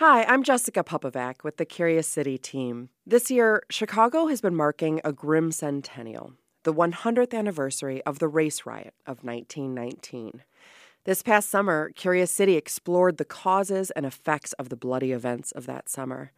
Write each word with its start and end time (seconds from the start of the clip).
Hi, 0.00 0.24
I'm 0.24 0.42
Jessica 0.42 0.82
Pupovac 0.82 1.44
with 1.44 1.58
the 1.58 1.66
Curious 1.66 2.08
City 2.08 2.38
team. 2.38 2.88
This 3.06 3.30
year, 3.30 3.62
Chicago 3.68 4.28
has 4.28 4.40
been 4.40 4.54
marking 4.54 4.98
a 5.04 5.12
grim 5.12 5.52
centennial, 5.52 6.32
the 6.62 6.72
100th 6.72 7.34
anniversary 7.34 8.02
of 8.04 8.18
the 8.18 8.26
race 8.26 8.64
riot 8.64 8.94
of 9.06 9.22
1919. 9.22 10.42
This 11.04 11.22
past 11.22 11.50
summer, 11.50 11.90
Curious 11.90 12.30
City 12.30 12.56
explored 12.56 13.18
the 13.18 13.26
causes 13.26 13.90
and 13.90 14.06
effects 14.06 14.54
of 14.54 14.70
the 14.70 14.74
bloody 14.74 15.12
events 15.12 15.52
of 15.52 15.66
that 15.66 15.90
summer. 15.90 16.32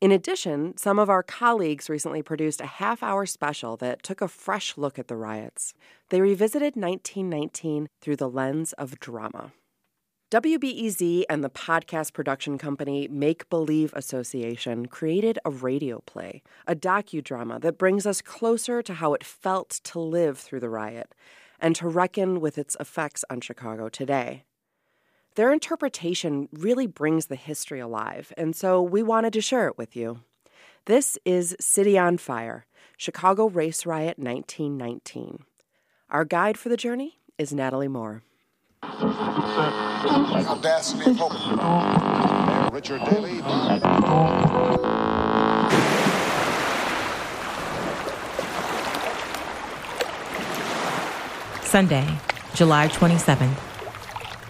In 0.00 0.10
addition, 0.10 0.78
some 0.78 0.98
of 0.98 1.10
our 1.10 1.22
colleagues 1.22 1.90
recently 1.90 2.22
produced 2.22 2.62
a 2.62 2.66
half 2.66 3.02
hour 3.02 3.26
special 3.26 3.76
that 3.76 4.02
took 4.02 4.22
a 4.22 4.26
fresh 4.26 4.78
look 4.78 4.98
at 4.98 5.08
the 5.08 5.16
riots. 5.16 5.74
They 6.08 6.22
revisited 6.22 6.76
1919 6.76 7.90
through 8.00 8.16
the 8.16 8.30
lens 8.30 8.72
of 8.72 8.98
drama. 9.00 9.52
WBEZ 10.32 11.24
and 11.28 11.44
the 11.44 11.50
podcast 11.50 12.14
production 12.14 12.56
company 12.56 13.06
Make 13.06 13.50
Believe 13.50 13.92
Association 13.92 14.86
created 14.86 15.38
a 15.44 15.50
radio 15.50 16.00
play, 16.06 16.42
a 16.66 16.74
docudrama 16.74 17.60
that 17.60 17.76
brings 17.76 18.06
us 18.06 18.22
closer 18.22 18.80
to 18.80 18.94
how 18.94 19.12
it 19.12 19.22
felt 19.22 19.68
to 19.84 20.00
live 20.00 20.38
through 20.38 20.60
the 20.60 20.70
riot 20.70 21.14
and 21.60 21.76
to 21.76 21.86
reckon 21.86 22.40
with 22.40 22.56
its 22.56 22.78
effects 22.80 23.26
on 23.28 23.42
Chicago 23.42 23.90
today. 23.90 24.44
Their 25.34 25.52
interpretation 25.52 26.48
really 26.50 26.86
brings 26.86 27.26
the 27.26 27.36
history 27.36 27.80
alive, 27.80 28.32
and 28.38 28.56
so 28.56 28.80
we 28.80 29.02
wanted 29.02 29.34
to 29.34 29.42
share 29.42 29.68
it 29.68 29.76
with 29.76 29.94
you. 29.94 30.20
This 30.86 31.18
is 31.26 31.54
City 31.60 31.98
on 31.98 32.16
Fire 32.16 32.64
Chicago 32.96 33.50
Race 33.50 33.84
Riot 33.84 34.18
1919. 34.18 35.44
Our 36.08 36.24
guide 36.24 36.56
for 36.56 36.70
the 36.70 36.78
journey 36.78 37.18
is 37.36 37.52
Natalie 37.52 37.86
Moore. 37.86 38.22
Audacity 40.52 41.14
Pope. 41.14 41.32
Richard 42.72 43.00
Daley. 43.04 43.38
Sunday, 51.62 52.06
July 52.54 52.88
27th. 52.88 53.56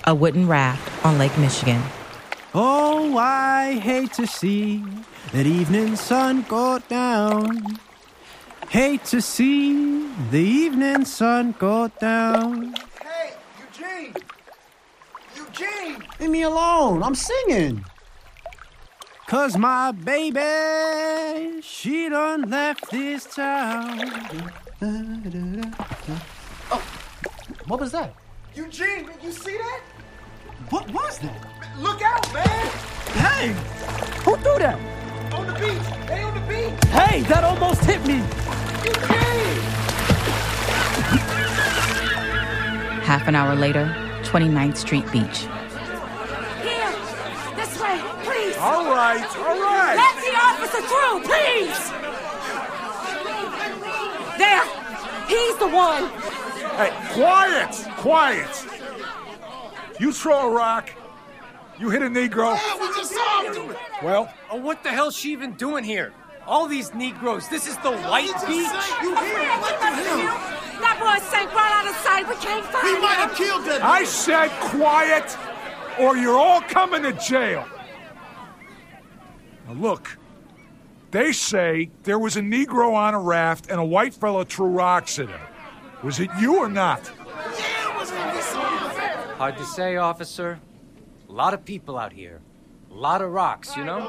A 0.07 0.15
wooden 0.15 0.49
raft 0.49 1.05
on 1.05 1.19
Lake 1.19 1.37
Michigan. 1.39 1.83
Oh, 2.55 3.17
I 3.17 3.75
hate 3.75 4.13
to 4.15 4.27
see 4.27 4.85
that 5.33 5.47
evening 5.47 5.97
sun 5.97 6.45
go 6.49 6.79
down. 6.89 7.79
Hate 8.69 9.05
to 9.07 9.21
see 9.21 10.07
the 10.31 10.41
evening 10.41 11.05
sun 11.05 11.55
go 11.59 11.89
down. 12.01 12.75
Hey, 15.63 15.91
Eugene! 15.91 15.93
Eugene! 15.93 16.09
Leave 16.21 16.31
me 16.31 16.43
alone. 16.43 17.03
I'm 17.03 17.15
singing. 17.15 17.85
Cause 19.27 19.57
my 19.57 19.93
baby, 19.93 21.63
she 21.63 22.09
done 22.09 22.51
left 22.51 22.91
this 22.91 23.25
town. 23.35 24.01
Oh, 26.71 26.83
what 27.67 27.81
was 27.81 27.93
that? 27.93 28.15
Eugene, 28.55 29.07
did 29.07 29.23
you 29.23 29.33
see 29.33 29.57
that? 29.57 29.81
What 30.69 30.91
was 30.91 31.19
that? 31.21 31.47
Look 31.79 32.03
out, 32.03 32.33
man! 32.35 32.67
Hey! 33.15 33.49
Who 34.25 34.37
threw 34.37 34.59
that? 34.59 34.79
On 35.33 35.47
the 35.47 35.53
beach! 35.55 35.87
Hey, 36.09 36.23
on 36.23 36.35
the 36.35 36.41
beach! 36.41 36.85
Hey, 36.91 37.23
that 37.23 37.45
almost 37.45 37.85
hit 37.85 38.05
me! 38.07 38.17
Eugene! 38.85 39.63
Half 43.03 43.29
an 43.29 43.35
hour 43.35 43.55
later, 43.55 43.87
29th 44.25 44.77
Street 44.77 45.11
Beach. 45.11 45.47
All 48.63 48.85
right, 48.87 49.27
all 49.39 49.59
right. 49.61 49.97
Let 49.97 50.17
the 50.23 50.35
officer 50.39 50.83
through, 50.87 51.23
please! 51.27 51.91
There! 54.39 54.65
He's 55.27 55.57
the 55.59 55.67
one! 55.67 56.09
Hey, 56.79 56.93
quiet, 57.13 57.75
quiet. 57.99 58.67
You 59.99 60.13
throw 60.13 60.49
a 60.49 60.55
rock. 60.55 60.91
You 61.79 61.91
hit 61.91 62.03
a 62.03 62.07
Negro. 62.07 62.57
Well, 64.03 64.33
Oh, 64.51 64.57
what 64.57 64.83
the 64.85 64.91
hell's 64.91 65.17
she 65.17 65.33
even 65.33 65.53
doing 65.55 65.83
here? 65.83 66.13
All 66.47 66.69
these 66.69 66.95
Negroes. 66.95 67.49
This 67.49 67.67
is 67.67 67.77
the 67.79 67.91
white 67.93 68.27
beach? 68.47 68.69
That 70.81 70.97
boy 71.01 71.19
sank 71.31 71.53
right 71.55 71.73
out 71.73 71.87
of 71.89 71.97
sight. 71.97 72.29
We 72.29 72.35
can't 72.37 72.65
find 72.67 72.87
He 72.87 72.95
him. 72.95 73.01
might 73.03 73.15
have 73.17 73.35
killed 73.35 73.65
that 73.67 73.83
I 73.83 74.05
said 74.05 74.51
quiet, 74.61 75.37
or 75.99 76.17
you're 76.17 76.39
all 76.39 76.61
coming 76.63 77.03
to 77.03 77.13
jail. 77.13 77.67
Now 79.67 79.75
look, 79.75 80.19
they 81.11 81.33
say 81.33 81.91
there 82.05 82.19
was 82.19 82.37
a 82.37 82.41
Negro 82.41 82.95
on 82.95 83.15
a 83.15 83.21
raft 83.21 83.71
and 83.71 83.79
a 83.79 83.85
white 83.85 84.15
fella 84.15 84.45
threw 84.45 84.67
rocks 84.67 85.19
at 85.19 85.29
him. 85.29 85.41
Was 86.03 86.19
it 86.21 86.31
you 86.41 86.59
or 86.59 86.69
not? 86.69 87.07
Hard 89.39 89.57
to 89.57 89.65
say, 89.65 89.97
officer. 89.97 90.59
A 91.29 91.33
lot 91.33 91.55
of 91.55 91.65
people 91.65 91.99
out 91.99 92.13
here. 92.13 92.41
A 92.91 92.95
lot 92.95 93.23
of 93.23 93.31
rocks, 93.33 93.77
you 93.77 93.85
know? 93.85 94.01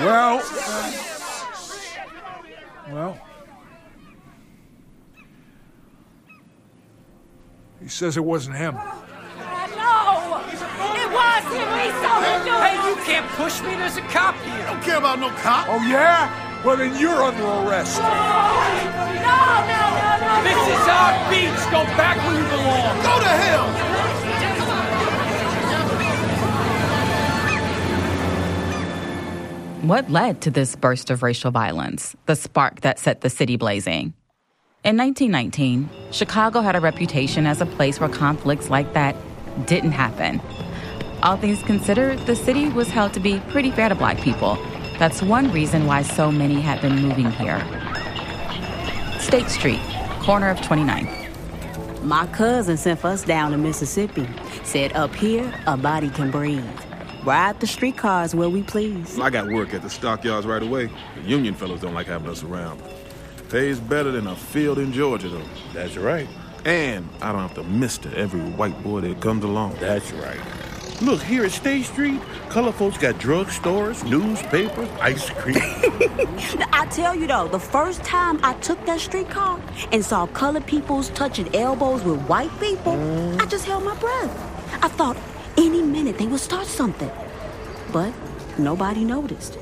Well, 0.00 0.42
well, 2.88 3.18
he 7.82 7.88
says 7.88 8.16
it 8.16 8.24
wasn't 8.24 8.56
him. 8.56 8.74
No! 8.74 8.80
It 10.40 10.50
was 10.50 10.50
him! 10.50 10.50
We 10.50 10.56
saw 10.56 10.76
him 10.76 11.08
do 11.10 11.18
it! 11.18 11.39
Hey, 11.50 12.76
you 12.88 12.96
can't 13.04 13.26
push 13.32 13.60
me. 13.62 13.74
There's 13.74 13.96
a 13.96 14.02
cop 14.02 14.36
here. 14.42 14.54
I 14.54 14.72
don't 14.72 14.82
care 14.82 14.98
about 14.98 15.18
no 15.18 15.30
cop. 15.30 15.66
Oh 15.68 15.82
yeah? 15.86 16.30
Well 16.64 16.76
then 16.76 16.98
you're 17.00 17.22
under 17.22 17.42
arrest. 17.42 17.98
No, 17.98 18.08
no, 18.08 18.14
no, 19.66 19.84
no! 20.20 20.42
This 20.44 20.60
is 20.68 20.88
our 20.88 21.12
beach. 21.30 21.60
Go 21.70 21.84
back 21.96 22.16
where 22.18 22.36
you 22.38 22.46
belong. 22.48 23.02
Go 23.02 23.18
to 23.18 23.28
hell! 23.28 23.90
What 29.82 30.10
led 30.10 30.42
to 30.42 30.50
this 30.50 30.76
burst 30.76 31.10
of 31.10 31.22
racial 31.22 31.50
violence, 31.50 32.14
the 32.26 32.36
spark 32.36 32.82
that 32.82 32.98
set 32.98 33.22
the 33.22 33.30
city 33.30 33.56
blazing? 33.56 34.12
In 34.84 34.96
1919, 34.96 35.88
Chicago 36.10 36.60
had 36.60 36.76
a 36.76 36.80
reputation 36.80 37.46
as 37.46 37.60
a 37.60 37.66
place 37.66 37.98
where 37.98 38.08
conflicts 38.08 38.70
like 38.70 38.92
that 38.92 39.16
didn't 39.66 39.92
happen. 39.92 40.40
All 41.22 41.36
things 41.36 41.62
considered, 41.62 42.18
the 42.20 42.34
city 42.34 42.70
was 42.70 42.88
held 42.88 43.12
to 43.12 43.20
be 43.20 43.40
pretty 43.48 43.70
fair 43.70 43.90
to 43.90 43.94
black 43.94 44.18
people. 44.22 44.56
That's 44.98 45.22
one 45.22 45.52
reason 45.52 45.84
why 45.84 46.00
so 46.00 46.32
many 46.32 46.62
had 46.62 46.80
been 46.80 46.96
moving 46.96 47.30
here. 47.32 47.60
State 49.18 49.50
Street, 49.50 49.80
corner 50.20 50.48
of 50.48 50.56
29th. 50.58 52.02
My 52.02 52.26
cousin 52.28 52.78
sent 52.78 53.04
us 53.04 53.22
down 53.22 53.52
to 53.52 53.58
Mississippi. 53.58 54.26
Said 54.64 54.94
up 54.94 55.14
here, 55.14 55.52
a 55.66 55.76
body 55.76 56.08
can 56.08 56.30
breathe. 56.30 56.64
Ride 57.22 57.60
the 57.60 57.66
streetcars 57.66 58.34
where 58.34 58.48
we 58.48 58.62
please. 58.62 59.18
I 59.20 59.28
got 59.28 59.46
work 59.48 59.74
at 59.74 59.82
the 59.82 59.90
stockyards 59.90 60.46
right 60.46 60.62
away. 60.62 60.88
The 61.16 61.28
union 61.28 61.54
fellows 61.54 61.82
don't 61.82 61.92
like 61.92 62.06
having 62.06 62.30
us 62.30 62.42
around. 62.42 62.82
Pays 63.50 63.78
better 63.78 64.10
than 64.10 64.26
a 64.26 64.34
field 64.34 64.78
in 64.78 64.90
Georgia, 64.90 65.28
though. 65.28 65.44
That's 65.74 65.98
right. 65.98 66.28
And 66.64 67.06
I 67.20 67.30
don't 67.32 67.42
have 67.42 67.54
to 67.54 67.64
mister 67.64 68.10
every 68.14 68.40
white 68.40 68.82
boy 68.82 69.02
that 69.02 69.20
comes 69.20 69.44
along. 69.44 69.76
That's 69.80 70.12
right. 70.12 70.40
Look, 71.00 71.22
here 71.22 71.44
at 71.46 71.52
State 71.52 71.86
Street, 71.86 72.20
color 72.50 72.72
folks 72.72 72.98
got 72.98 73.14
drugstores, 73.14 74.04
newspapers, 74.04 74.88
ice 75.00 75.30
cream. 75.30 75.56
I 76.72 76.86
tell 76.90 77.14
you 77.16 77.26
though, 77.26 77.48
the 77.48 77.58
first 77.58 78.04
time 78.04 78.38
I 78.42 78.52
took 78.54 78.84
that 78.84 79.00
streetcar 79.00 79.58
and 79.92 80.04
saw 80.04 80.26
colored 80.26 80.66
peoples 80.66 81.08
touching 81.10 81.54
elbows 81.56 82.04
with 82.04 82.20
white 82.28 82.50
people, 82.60 82.92
I 83.40 83.46
just 83.46 83.64
held 83.64 83.82
my 83.82 83.96
breath. 83.96 84.84
I 84.84 84.88
thought 84.88 85.16
any 85.56 85.80
minute 85.80 86.18
they 86.18 86.26
would 86.26 86.38
start 86.40 86.66
something. 86.66 87.10
But 87.92 88.12
nobody 88.58 89.02
noticed. 89.02 89.56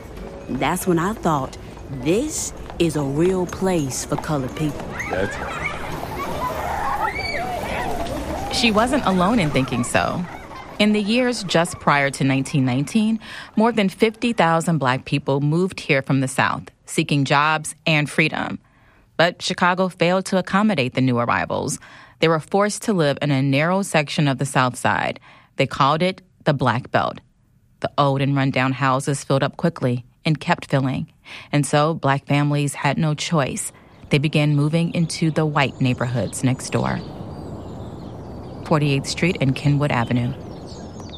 That's 0.49 0.89
when 0.89 0.99
I 0.99 1.13
thought, 1.13 1.57
this 2.03 2.53
is 2.81 2.97
a 2.97 3.03
real 3.03 3.47
place 3.47 4.05
for 4.05 4.17
colored 4.17 4.57
people. 4.57 4.85
That's 5.09 5.39
right. 5.39 5.67
She 8.53 8.73
wasn't 8.73 9.05
alone 9.05 9.39
in 9.39 9.51
thinking 9.51 9.85
so. 9.85 10.25
In 10.79 10.93
the 10.93 11.03
years 11.03 11.43
just 11.43 11.81
prior 11.81 12.09
to 12.09 12.25
1919, 12.25 13.19
more 13.57 13.73
than 13.73 13.89
50,000 13.89 14.79
black 14.79 15.05
people 15.05 15.41
moved 15.41 15.81
here 15.81 16.03
from 16.03 16.21
the 16.21 16.29
South, 16.29 16.71
seeking 16.87 17.25
jobs 17.25 17.75
and 17.85 18.09
freedom. 18.09 18.61
But 19.17 19.43
Chicago 19.43 19.89
failed 19.89 20.27
to 20.27 20.39
accommodate 20.39 20.95
the 20.95 21.01
new 21.01 21.19
arrivals. 21.19 21.81
They 22.21 22.29
were 22.29 22.39
forced 22.39 22.83
to 22.83 22.93
live 22.93 23.19
in 23.21 23.33
a 23.33 23.43
narrow 23.43 23.83
section 23.83 24.29
of 24.29 24.39
the 24.39 24.47
South 24.47 24.77
Side. 24.77 25.19
They 25.57 25.67
called 25.67 26.01
it 26.01 26.23
the 26.45 26.55
Black 26.55 26.93
Belt. 26.93 27.19
The 27.81 27.91
old 27.99 28.21
and 28.21 28.37
rundown 28.37 28.71
houses 28.71 29.25
filled 29.25 29.43
up 29.43 29.57
quickly 29.57 30.05
and 30.25 30.39
kept 30.39 30.71
filling. 30.71 31.13
And 31.51 31.67
so 31.67 31.93
black 31.95 32.27
families 32.27 32.75
had 32.75 32.99
no 32.99 33.15
choice. 33.15 33.73
They 34.11 34.19
began 34.19 34.55
moving 34.55 34.95
into 34.95 35.33
the 35.33 35.45
white 35.45 35.81
neighborhoods 35.81 36.45
next 36.45 36.71
door 36.71 37.01
48th 38.63 39.07
Street 39.07 39.39
and 39.41 39.57
Kenwood 39.57 39.91
Avenue. 39.91 40.33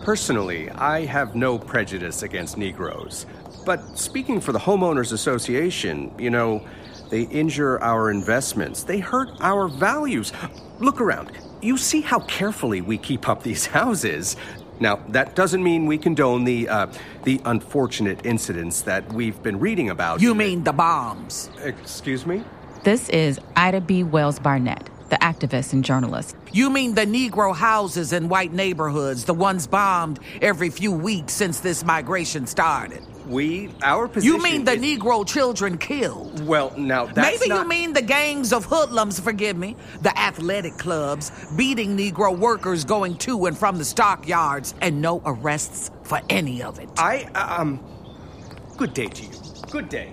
Personally, 0.02 0.70
I 0.70 1.04
have 1.04 1.34
no 1.34 1.58
prejudice 1.58 2.22
against 2.22 2.56
Negroes. 2.56 3.26
But 3.66 3.98
speaking 3.98 4.40
for 4.40 4.52
the 4.52 4.58
Homeowners 4.58 5.12
Association, 5.12 6.12
you 6.18 6.30
know, 6.30 6.64
they 7.10 7.22
injure 7.22 7.82
our 7.82 8.10
investments, 8.10 8.84
they 8.84 9.00
hurt 9.00 9.28
our 9.40 9.68
values. 9.68 10.32
Look 10.78 11.00
around. 11.00 11.32
You 11.60 11.76
see 11.76 12.00
how 12.00 12.20
carefully 12.20 12.80
we 12.80 12.96
keep 12.96 13.28
up 13.28 13.42
these 13.42 13.66
houses. 13.78 14.36
Now, 14.78 14.96
that 15.08 15.36
doesn't 15.36 15.62
mean 15.62 15.84
we 15.84 15.98
condone 15.98 16.44
the 16.44 16.66
uh, 16.68 16.86
the 17.24 17.40
unfortunate 17.44 18.24
incidents 18.24 18.80
that 18.82 19.12
we've 19.12 19.42
been 19.42 19.60
reading 19.60 19.90
about. 19.90 20.22
You 20.22 20.34
mean 20.34 20.64
the 20.64 20.72
bombs? 20.72 21.50
Excuse 21.62 22.24
me? 22.24 22.42
This 22.82 23.10
is 23.10 23.38
Ida 23.56 23.82
B. 23.82 24.02
Wells 24.04 24.38
Barnett, 24.38 24.88
the 25.10 25.16
activist 25.16 25.72
and 25.72 25.84
journalist. 25.84 26.36
You 26.52 26.70
mean 26.70 26.94
the 26.94 27.04
Negro 27.06 27.54
houses 27.54 28.12
in 28.12 28.28
white 28.28 28.52
neighborhoods, 28.52 29.24
the 29.24 29.34
ones 29.34 29.66
bombed 29.66 30.20
every 30.40 30.70
few 30.70 30.92
weeks 30.92 31.32
since 31.34 31.60
this 31.60 31.84
migration 31.84 32.46
started? 32.46 33.02
We, 33.26 33.70
our 33.82 34.08
position. 34.08 34.34
You 34.36 34.42
mean 34.42 34.64
the 34.64 34.72
is- 34.72 34.80
Negro 34.82 35.26
children 35.26 35.78
killed? 35.78 36.44
Well, 36.46 36.72
now 36.76 37.06
that's 37.06 37.38
Maybe 37.40 37.48
not- 37.48 37.62
you 37.62 37.68
mean 37.68 37.92
the 37.92 38.02
gangs 38.02 38.52
of 38.52 38.64
hoodlums, 38.64 39.20
forgive 39.20 39.56
me, 39.56 39.76
the 40.02 40.16
athletic 40.18 40.78
clubs, 40.78 41.30
beating 41.56 41.96
Negro 41.96 42.36
workers 42.36 42.84
going 42.84 43.16
to 43.18 43.46
and 43.46 43.56
from 43.56 43.78
the 43.78 43.84
stockyards, 43.84 44.74
and 44.80 45.00
no 45.00 45.22
arrests 45.26 45.90
for 46.04 46.20
any 46.28 46.62
of 46.62 46.78
it. 46.80 46.88
I, 46.98 47.24
um. 47.34 47.78
Good 48.76 48.94
day 48.94 49.06
to 49.06 49.22
you. 49.24 49.30
Good 49.70 49.88
day. 49.90 50.10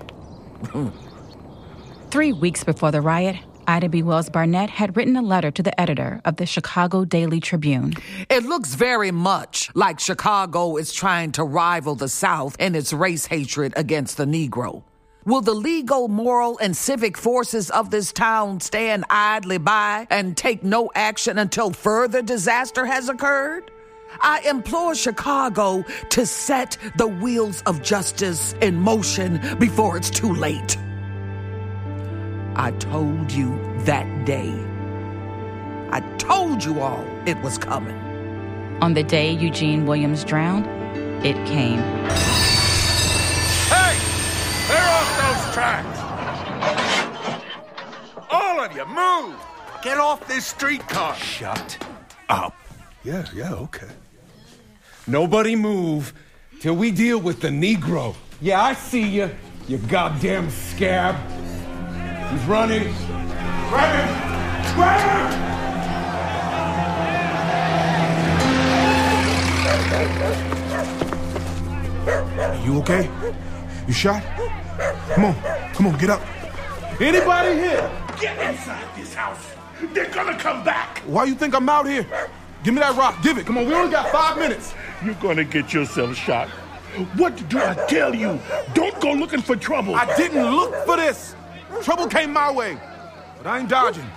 Three 2.12 2.34
weeks 2.34 2.64
before 2.64 2.92
the 2.92 3.02
riot, 3.02 3.38
Ida 3.70 3.90
B. 3.90 4.02
Wells 4.02 4.30
Barnett 4.30 4.70
had 4.70 4.96
written 4.96 5.18
a 5.18 5.22
letter 5.22 5.52
to 5.52 5.62
the 5.62 5.78
editor 5.80 6.22
of 6.24 6.38
the 6.38 6.46
Chicago 6.46 7.04
Daily 7.04 7.42
Tribune. 7.42 7.94
It 8.30 8.44
looks 8.44 8.76
very 8.76 9.12
much 9.12 9.70
like 9.76 10.00
Chicago 10.00 10.78
is 10.78 10.94
trying 10.94 11.34
to 11.34 11.44
rival 11.44 11.94
the 11.96 12.08
South 12.08 12.56
in 12.60 12.76
its 12.76 12.94
race 12.94 13.26
hatred 13.26 13.74
against 13.76 14.16
the 14.16 14.24
Negro. 14.24 14.84
Will 15.26 15.42
the 15.42 15.54
legal, 15.54 16.08
moral, 16.08 16.58
and 16.60 16.78
civic 16.78 17.18
forces 17.18 17.70
of 17.70 17.90
this 17.90 18.14
town 18.14 18.62
stand 18.62 19.04
idly 19.10 19.58
by 19.58 20.08
and 20.10 20.38
take 20.38 20.64
no 20.64 20.90
action 20.96 21.38
until 21.38 21.72
further 21.72 22.22
disaster 22.22 22.86
has 22.86 23.10
occurred? 23.10 23.70
I 24.22 24.40
implore 24.48 24.96
Chicago 24.96 25.84
to 26.12 26.26
set 26.26 26.78
the 26.96 27.08
wheels 27.08 27.62
of 27.64 27.82
justice 27.82 28.54
in 28.62 28.80
motion 28.80 29.42
before 29.60 29.98
it's 29.98 30.10
too 30.10 30.34
late. 30.34 30.78
I 32.60 32.72
told 32.72 33.32
you 33.32 33.56
that 33.82 34.26
day. 34.26 34.52
I 35.92 36.00
told 36.18 36.66
you 36.66 36.82
all 36.82 37.06
it 37.28 37.40
was 37.44 37.60
coming. 37.60 37.96
On 38.82 38.96
the 38.96 39.04
day 39.04 39.32
Eugene 39.32 39.86
Williams 39.86 40.24
drowned, 40.24 40.66
it 41.24 41.36
came. 41.46 41.78
Hey! 43.70 43.96
Clear 44.66 44.88
off 44.98 45.10
those 45.22 45.54
tracks! 45.54 46.00
All 48.32 48.60
of 48.60 48.76
you, 48.76 48.86
move! 48.88 49.40
Get 49.84 50.00
off 50.00 50.28
this 50.28 50.48
streetcar! 50.48 51.14
Shut 51.14 51.78
up. 52.28 52.56
Yeah, 53.04 53.28
yeah, 53.36 53.54
okay. 53.54 53.92
Nobody 55.06 55.56
move 55.56 56.12
till 56.60 56.76
we 56.76 56.90
deal 56.90 57.20
with 57.20 57.40
the 57.40 57.50
Negro. 57.50 58.16
Yeah, 58.42 58.64
I 58.64 58.74
see 58.74 59.08
you, 59.08 59.30
you 59.68 59.78
goddamn 59.78 60.50
scab. 60.50 61.16
He's 62.32 62.44
running. 62.46 62.94
Grab 63.70 63.94
him! 63.96 64.10
Grab 64.76 65.00
him! 65.32 65.48
You 72.66 72.80
okay? 72.80 73.10
You 73.88 73.94
shot? 73.94 74.22
Come 75.16 75.26
on, 75.26 75.36
come 75.74 75.88
on, 75.88 75.98
get 75.98 76.10
up. 76.10 76.22
Anybody 77.00 77.56
here? 77.56 77.90
Get 78.20 78.38
inside 78.50 78.84
this 78.96 79.14
house! 79.14 79.46
They're 79.94 80.10
gonna 80.10 80.38
come 80.38 80.64
back! 80.64 81.00
Why 81.06 81.24
you 81.26 81.36
think 81.36 81.54
I'm 81.56 81.70
out 81.70 81.88
here? 81.88 82.06
Give 82.64 82.74
me 82.74 82.82
that 82.82 82.96
rock. 82.98 83.22
Give 83.24 83.38
it. 83.38 83.46
Come 83.46 83.58
on, 83.58 83.68
we 83.68 83.74
only 83.74 83.92
got 83.92 84.12
five 84.12 84.38
minutes. 84.38 84.74
You're 85.06 85.14
gonna 85.16 85.44
get 85.46 85.74
yourself 85.74 86.16
shot. 86.16 86.50
What 87.16 87.48
do 87.48 87.60
I 87.60 87.74
tell 87.88 88.14
you? 88.16 88.40
Don't 88.74 89.00
go 89.00 89.14
looking 89.14 89.42
for 89.42 89.56
trouble. 89.56 89.96
I 89.96 90.06
didn't 90.18 90.56
look 90.56 90.74
for 90.86 90.98
this. 90.98 91.36
Trouble 91.84 92.08
came 92.08 92.34
my 92.34 92.52
way, 92.52 92.78
but 93.38 93.48
I 93.48 93.60
ain't 93.60 93.70
dodging. 93.70 94.10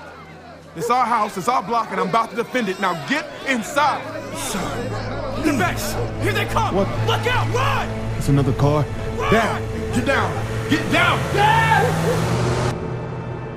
It's 0.76 0.90
our 0.90 1.04
house, 1.04 1.36
it's 1.36 1.48
our 1.48 1.62
block, 1.62 1.90
and 1.90 2.00
I'm 2.00 2.08
about 2.08 2.30
to 2.30 2.36
defend 2.36 2.68
it. 2.68 2.80
Now 2.80 2.94
get 3.08 3.26
inside. 3.48 4.02
Son. 4.36 5.44
Get 5.44 5.58
back! 5.58 5.78
Here 6.22 6.32
they 6.32 6.44
come! 6.46 6.74
What? 6.74 6.88
Look 7.06 7.26
out! 7.26 7.52
Run! 7.54 7.88
It's 8.16 8.28
another 8.28 8.52
car. 8.54 8.84
Down. 9.30 9.62
Get 9.94 10.06
down. 10.06 10.70
Get 10.70 10.92
down. 10.92 12.49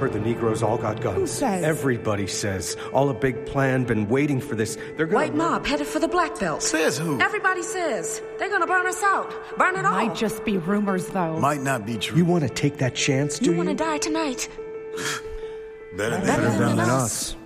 Heard 0.04 0.12
the 0.12 0.20
Negroes 0.20 0.62
all 0.62 0.78
got 0.78 1.00
guns. 1.00 1.18
Who 1.18 1.28
says? 1.28 1.64
Everybody 1.64 2.28
says. 2.28 2.76
All 2.92 3.08
a 3.08 3.14
big 3.14 3.46
plan, 3.46 3.86
been 3.86 4.10
waiting 4.10 4.42
for 4.42 4.54
this. 4.54 4.78
They're 4.98 5.06
gonna. 5.06 5.16
White 5.16 5.34
mob 5.34 5.66
headed 5.66 5.88
for 5.88 6.00
the 6.00 6.10
Black 6.10 6.38
Belt. 6.38 6.62
Says 6.62 6.98
who? 6.98 7.22
Everybody 7.22 7.64
says 7.64 8.22
they're 8.38 8.50
gonna 8.50 8.68
burn 8.68 8.86
us 8.86 9.02
out. 9.02 9.34
Burn 9.58 9.78
it 9.78 9.86
all. 9.86 9.94
Might 9.94 10.14
just 10.14 10.44
be 10.44 10.58
rumors, 10.58 11.08
though. 11.08 11.40
Might 11.40 11.62
not 11.62 11.86
be 11.86 11.98
true. 11.98 12.18
You 12.18 12.26
want 12.26 12.44
to 12.44 12.50
take 12.50 12.80
that 12.80 12.96
chance, 12.96 13.40
do 13.40 13.46
you 13.46 13.52
you? 13.52 13.58
want 13.58 13.70
to 13.70 13.76
die 13.76 13.98
tonight? 13.98 14.50
Better 15.96 16.20
Better 16.20 16.50
than 16.50 16.80
us. 16.82 17.38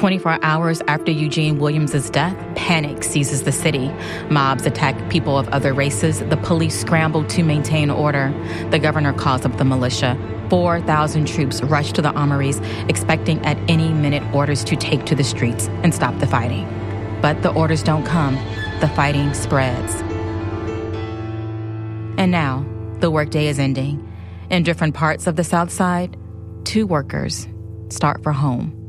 24 0.00 0.38
hours 0.42 0.80
after 0.88 1.12
Eugene 1.12 1.58
Williams' 1.58 2.08
death, 2.08 2.34
panic 2.56 3.04
seizes 3.04 3.42
the 3.42 3.52
city. 3.52 3.92
Mobs 4.30 4.64
attack 4.64 4.96
people 5.10 5.36
of 5.36 5.46
other 5.48 5.74
races. 5.74 6.20
The 6.20 6.38
police 6.38 6.80
scramble 6.80 7.22
to 7.24 7.42
maintain 7.42 7.90
order. 7.90 8.32
The 8.70 8.78
governor 8.78 9.12
calls 9.12 9.44
up 9.44 9.58
the 9.58 9.64
militia. 9.66 10.16
4,000 10.48 11.28
troops 11.28 11.62
rush 11.64 11.92
to 11.92 12.00
the 12.00 12.12
armories, 12.12 12.60
expecting 12.88 13.44
at 13.44 13.58
any 13.68 13.92
minute 13.92 14.22
orders 14.34 14.64
to 14.64 14.74
take 14.74 15.04
to 15.04 15.14
the 15.14 15.22
streets 15.22 15.68
and 15.82 15.94
stop 15.94 16.18
the 16.18 16.26
fighting. 16.26 16.66
But 17.20 17.42
the 17.42 17.52
orders 17.52 17.82
don't 17.82 18.06
come. 18.06 18.36
The 18.80 18.88
fighting 18.96 19.34
spreads. 19.34 19.96
And 22.16 22.30
now, 22.30 22.64
the 23.00 23.10
workday 23.10 23.48
is 23.48 23.58
ending. 23.58 24.10
In 24.48 24.62
different 24.62 24.94
parts 24.94 25.26
of 25.26 25.36
the 25.36 25.44
South 25.44 25.70
Side, 25.70 26.16
two 26.64 26.86
workers 26.86 27.46
start 27.90 28.22
for 28.22 28.32
home. 28.32 28.79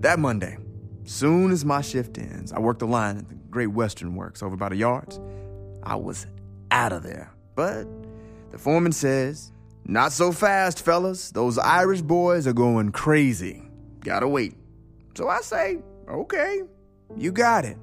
That 0.00 0.18
Monday, 0.18 0.56
soon 1.04 1.50
as 1.50 1.62
my 1.62 1.82
shift 1.82 2.16
ends, 2.16 2.52
I 2.52 2.58
worked 2.58 2.78
the 2.80 2.86
line 2.86 3.18
at 3.18 3.28
the 3.28 3.34
Great 3.34 3.66
Western 3.66 4.14
Works 4.14 4.42
over 4.42 4.56
by 4.56 4.70
the 4.70 4.76
yards. 4.76 5.20
I 5.82 5.96
was 5.96 6.26
out 6.70 6.94
of 6.94 7.02
there. 7.02 7.30
But 7.54 7.86
the 8.50 8.56
foreman 8.56 8.92
says, 8.92 9.52
Not 9.84 10.12
so 10.12 10.32
fast, 10.32 10.82
fellas. 10.82 11.32
Those 11.32 11.58
Irish 11.58 12.00
boys 12.00 12.46
are 12.46 12.54
going 12.54 12.92
crazy. 12.92 13.62
Gotta 14.00 14.26
wait. 14.26 14.56
So 15.14 15.28
I 15.28 15.42
say, 15.42 15.82
Okay, 16.08 16.62
you 17.14 17.30
got 17.30 17.66
it. 17.66 17.76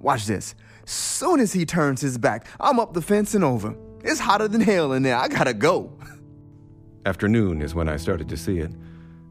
Watch 0.00 0.26
this. 0.26 0.56
Soon 0.84 1.38
as 1.38 1.52
he 1.52 1.64
turns 1.64 2.00
his 2.00 2.18
back, 2.18 2.48
I'm 2.58 2.80
up 2.80 2.92
the 2.92 3.02
fence 3.02 3.36
and 3.36 3.44
over. 3.44 3.76
It's 4.02 4.18
hotter 4.18 4.48
than 4.48 4.62
hell 4.62 4.92
in 4.92 5.04
there. 5.04 5.16
I 5.16 5.28
gotta 5.28 5.54
go. 5.54 5.96
Afternoon 7.06 7.62
is 7.62 7.72
when 7.72 7.88
I 7.88 7.98
started 7.98 8.28
to 8.30 8.36
see 8.36 8.58
it. 8.58 8.72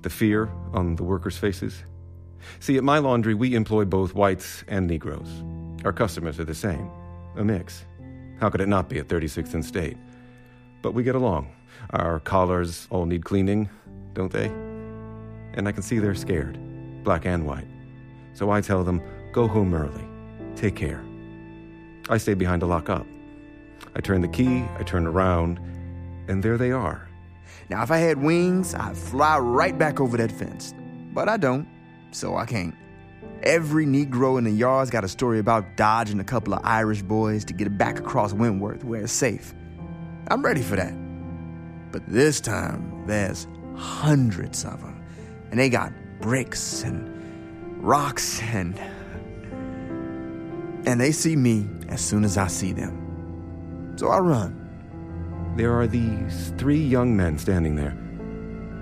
The 0.02 0.10
fear 0.10 0.50
on 0.74 0.96
the 0.96 1.04
workers' 1.04 1.38
faces. 1.38 1.84
See, 2.60 2.78
at 2.78 2.84
my 2.84 3.00
laundry, 3.00 3.34
we 3.34 3.56
employ 3.56 3.86
both 3.86 4.14
whites 4.14 4.64
and 4.68 4.88
Negroes. 4.88 5.44
Our 5.84 5.94
customers 5.94 6.40
are 6.40 6.46
the 6.46 6.56
same, 6.56 6.90
a 7.36 7.44
mix. 7.44 7.86
How 8.40 8.50
could 8.50 8.62
it 8.62 8.68
not 8.68 8.90
be 8.90 9.00
at 9.00 9.08
36th 9.08 9.54
and 9.54 9.64
State? 9.64 9.98
But 10.82 10.94
we 10.94 11.04
get 11.04 11.16
along. 11.16 11.54
Our 11.92 12.20
collars 12.20 12.88
all 12.90 13.06
need 13.06 13.24
cleaning, 13.24 13.70
don't 14.14 14.32
they? 14.32 14.48
And 15.54 15.68
I 15.68 15.72
can 15.72 15.84
see 15.84 16.00
they're 16.00 16.16
scared, 16.16 16.58
black 17.04 17.26
and 17.26 17.46
white. 17.46 17.68
So 18.34 18.52
I 18.52 18.62
tell 18.62 18.84
them, 18.84 19.02
go 19.32 19.48
home 19.48 19.74
early. 19.74 20.04
Take 20.56 20.76
care. 20.76 21.04
I 22.10 22.18
stay 22.18 22.34
behind 22.34 22.62
to 22.62 22.68
lock 22.68 22.90
up. 22.90 23.06
I 23.96 24.02
turn 24.02 24.22
the 24.22 24.28
key, 24.28 24.66
I 24.78 24.84
turn 24.84 25.08
around, 25.08 25.60
and 26.28 26.44
there 26.44 26.58
they 26.58 26.72
are. 26.72 27.08
Now, 27.70 27.82
if 27.84 27.92
I 27.92 27.98
had 27.98 28.22
wings, 28.22 28.76
I'd 28.76 28.98
fly 28.98 29.38
right 29.40 29.78
back 29.78 30.00
over 30.00 30.18
that 30.18 30.32
fence. 30.32 30.74
But 31.14 31.30
I 31.30 31.38
don't, 31.38 31.68
so 32.16 32.36
I 32.38 32.46
can't. 32.46 32.74
Every 33.44 33.86
Negro 33.86 34.38
in 34.38 34.44
the 34.44 34.52
yard's 34.52 34.90
got 34.90 35.04
a 35.04 35.08
story 35.08 35.40
about 35.40 35.78
dodging 35.78 36.20
a 36.20 36.24
couple 36.24 36.54
of 36.54 36.62
Irish 36.64 37.02
boys 37.02 37.46
to 37.46 37.54
get 37.54 37.68
it 37.68 37.78
back 37.78 38.00
across 38.00 38.34
Wentworth 38.34 38.84
where 38.84 39.02
it's 39.02 39.14
safe. 39.14 39.54
I'm 40.30 40.44
ready 40.44 40.62
for 40.62 40.76
that. 40.76 40.94
But 41.92 42.08
this 42.08 42.42
time, 42.42 43.06
there's 43.06 43.48
hundreds 43.76 44.64
of 44.66 44.82
them. 44.82 45.04
And 45.52 45.60
they 45.60 45.70
got 45.70 45.94
bricks 46.22 46.84
and 46.84 47.84
rocks 47.84 48.42
and. 48.42 48.80
And 50.88 51.00
they 51.00 51.12
see 51.12 51.36
me 51.36 51.68
as 51.90 52.02
soon 52.02 52.24
as 52.24 52.38
I 52.38 52.48
see 52.48 52.72
them. 52.72 53.94
So 53.98 54.10
I 54.10 54.20
run. 54.20 55.54
There 55.56 55.80
are 55.80 55.88
these 55.88 56.54
three 56.58 56.82
young 56.82 57.16
men 57.16 57.38
standing 57.38 57.76
there. 57.76 57.98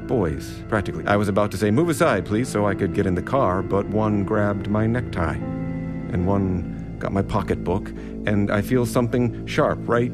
Boys, 0.07 0.61
practically. 0.67 1.05
I 1.07 1.15
was 1.15 1.29
about 1.29 1.51
to 1.51 1.57
say, 1.57 1.71
Move 1.71 1.89
aside, 1.89 2.25
please, 2.25 2.49
so 2.49 2.65
I 2.65 2.75
could 2.75 2.93
get 2.93 3.05
in 3.05 3.15
the 3.15 3.21
car, 3.21 3.61
but 3.61 3.87
one 3.87 4.23
grabbed 4.23 4.69
my 4.69 4.85
necktie. 4.85 5.35
And 5.35 6.27
one 6.27 6.95
got 6.99 7.11
my 7.11 7.21
pocketbook, 7.21 7.89
and 8.25 8.51
I 8.51 8.61
feel 8.61 8.85
something 8.85 9.45
sharp 9.45 9.79
right 9.81 10.11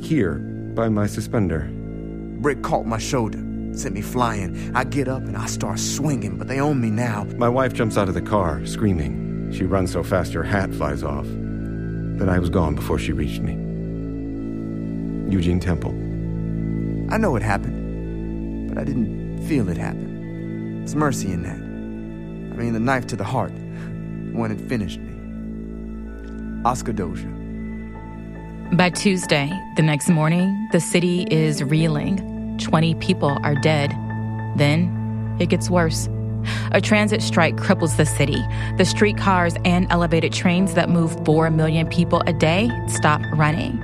here 0.00 0.38
by 0.74 0.88
my 0.88 1.06
suspender. 1.06 1.68
Brick 2.40 2.62
caught 2.62 2.86
my 2.86 2.98
shoulder, 2.98 3.38
sent 3.72 3.94
me 3.94 4.00
flying. 4.00 4.74
I 4.74 4.84
get 4.84 5.08
up 5.08 5.22
and 5.22 5.36
I 5.36 5.46
start 5.46 5.78
swinging, 5.78 6.38
but 6.38 6.48
they 6.48 6.60
own 6.60 6.80
me 6.80 6.90
now. 6.90 7.24
My 7.36 7.48
wife 7.48 7.72
jumps 7.72 7.98
out 7.98 8.08
of 8.08 8.14
the 8.14 8.22
car, 8.22 8.64
screaming. 8.64 9.52
She 9.52 9.64
runs 9.64 9.92
so 9.92 10.02
fast 10.02 10.32
her 10.32 10.42
hat 10.42 10.72
flies 10.72 11.02
off. 11.02 11.26
Then 11.26 12.28
I 12.28 12.38
was 12.38 12.50
gone 12.50 12.74
before 12.74 12.98
she 12.98 13.12
reached 13.12 13.40
me. 13.42 13.52
Eugene 15.30 15.60
Temple. 15.60 15.90
I 17.12 17.16
know 17.18 17.34
it 17.36 17.42
happened, 17.42 18.68
but 18.68 18.78
I 18.78 18.84
didn't 18.84 19.19
feel 19.46 19.68
it 19.68 19.76
happen. 19.76 20.82
It's 20.82 20.94
mercy 20.94 21.32
in 21.32 21.42
that. 21.42 21.56
I 21.56 22.62
mean, 22.62 22.72
the 22.72 22.80
knife 22.80 23.06
to 23.08 23.16
the 23.16 23.24
heart 23.24 23.52
when 24.32 24.50
it 24.50 24.60
finished 24.68 25.00
me. 25.00 25.10
Oscar 26.64 26.92
Dozier. 26.92 27.28
By 28.72 28.90
Tuesday, 28.90 29.50
the 29.76 29.82
next 29.82 30.08
morning, 30.08 30.68
the 30.72 30.80
city 30.80 31.26
is 31.30 31.62
reeling. 31.62 32.56
20 32.58 32.94
people 32.96 33.38
are 33.42 33.54
dead. 33.54 33.90
Then 34.56 35.36
it 35.40 35.48
gets 35.48 35.70
worse. 35.70 36.08
A 36.72 36.80
transit 36.80 37.22
strike 37.22 37.56
cripples 37.56 37.96
the 37.96 38.06
city. 38.06 38.42
The 38.76 38.84
streetcars 38.84 39.56
and 39.64 39.86
elevated 39.90 40.32
trains 40.32 40.74
that 40.74 40.88
move 40.88 41.16
4 41.24 41.50
million 41.50 41.88
people 41.88 42.22
a 42.26 42.32
day 42.32 42.70
stop 42.86 43.20
running. 43.32 43.82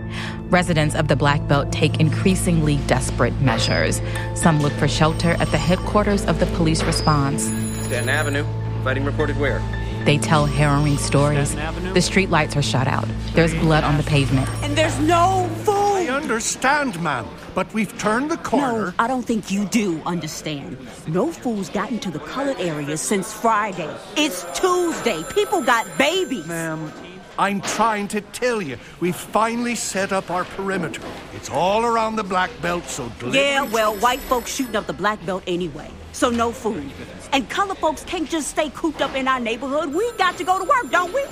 Residents 0.50 0.94
of 0.94 1.08
the 1.08 1.16
Black 1.16 1.46
Belt 1.48 1.72
take 1.72 1.98
increasingly 1.98 2.76
desperate 2.86 3.34
measures. 3.40 4.00
Some 4.34 4.60
look 4.60 4.72
for 4.74 4.86
shelter 4.86 5.32
at 5.40 5.48
the 5.48 5.58
headquarters 5.58 6.24
of 6.26 6.38
the 6.38 6.46
police 6.46 6.84
response. 6.84 7.44
Stanton 7.86 8.08
Avenue. 8.08 8.44
Fighting 8.84 9.04
reported 9.04 9.36
where? 9.38 9.60
They 10.04 10.18
tell 10.18 10.46
harrowing 10.46 10.98
stories. 10.98 11.52
The 11.56 12.00
streetlights 12.00 12.54
are 12.54 12.62
shut 12.62 12.86
out. 12.86 13.08
There's 13.34 13.52
blood 13.54 13.82
on 13.82 13.96
the 13.96 14.04
pavement. 14.04 14.48
And 14.62 14.78
there's 14.78 14.96
no 15.00 15.50
food. 15.64 15.74
I 15.96 16.06
understand, 16.08 17.02
ma'am, 17.02 17.26
but 17.52 17.72
we've 17.74 17.98
turned 17.98 18.30
the 18.30 18.36
corner. 18.36 18.86
No, 18.86 18.92
I 19.00 19.08
don't 19.08 19.24
think 19.24 19.50
you 19.50 19.64
do 19.64 20.00
understand. 20.06 20.78
No 21.08 21.32
food's 21.32 21.68
gotten 21.68 21.98
to 21.98 22.12
the 22.12 22.20
colored 22.20 22.60
areas 22.60 23.00
since 23.00 23.32
Friday. 23.32 23.92
It's 24.16 24.46
Tuesday. 24.56 25.24
People 25.34 25.62
got 25.62 25.86
babies. 25.98 26.46
Ma'am, 26.46 26.92
I'm 27.38 27.60
trying 27.60 28.08
to 28.08 28.20
tell 28.20 28.62
you, 28.62 28.78
we've 29.00 29.16
finally 29.16 29.74
set 29.74 30.12
up 30.12 30.30
our 30.30 30.44
perimeter. 30.44 31.02
It's 31.34 31.50
all 31.50 31.84
around 31.84 32.16
the 32.16 32.24
black 32.24 32.50
belt, 32.62 32.84
so 32.84 33.08
delivery. 33.18 33.40
Yeah, 33.40 33.62
well, 33.62 33.94
white 33.96 34.20
folks 34.20 34.54
shooting 34.54 34.76
up 34.76 34.86
the 34.86 34.94
black 34.94 35.24
belt 35.26 35.42
anyway, 35.46 35.90
so 36.12 36.30
no 36.30 36.50
food. 36.50 36.90
And 37.32 37.48
color 37.50 37.74
folks 37.74 38.04
can't 38.04 38.28
just 38.28 38.48
stay 38.48 38.70
cooped 38.70 39.02
up 39.02 39.14
in 39.14 39.28
our 39.28 39.40
neighborhood. 39.40 39.92
We 39.92 40.10
got 40.12 40.38
to 40.38 40.44
go 40.44 40.58
to 40.58 40.64
work, 40.64 40.90
don't 40.90 41.12
we? 41.12 41.24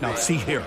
Now, 0.00 0.14
see 0.14 0.36
here. 0.36 0.64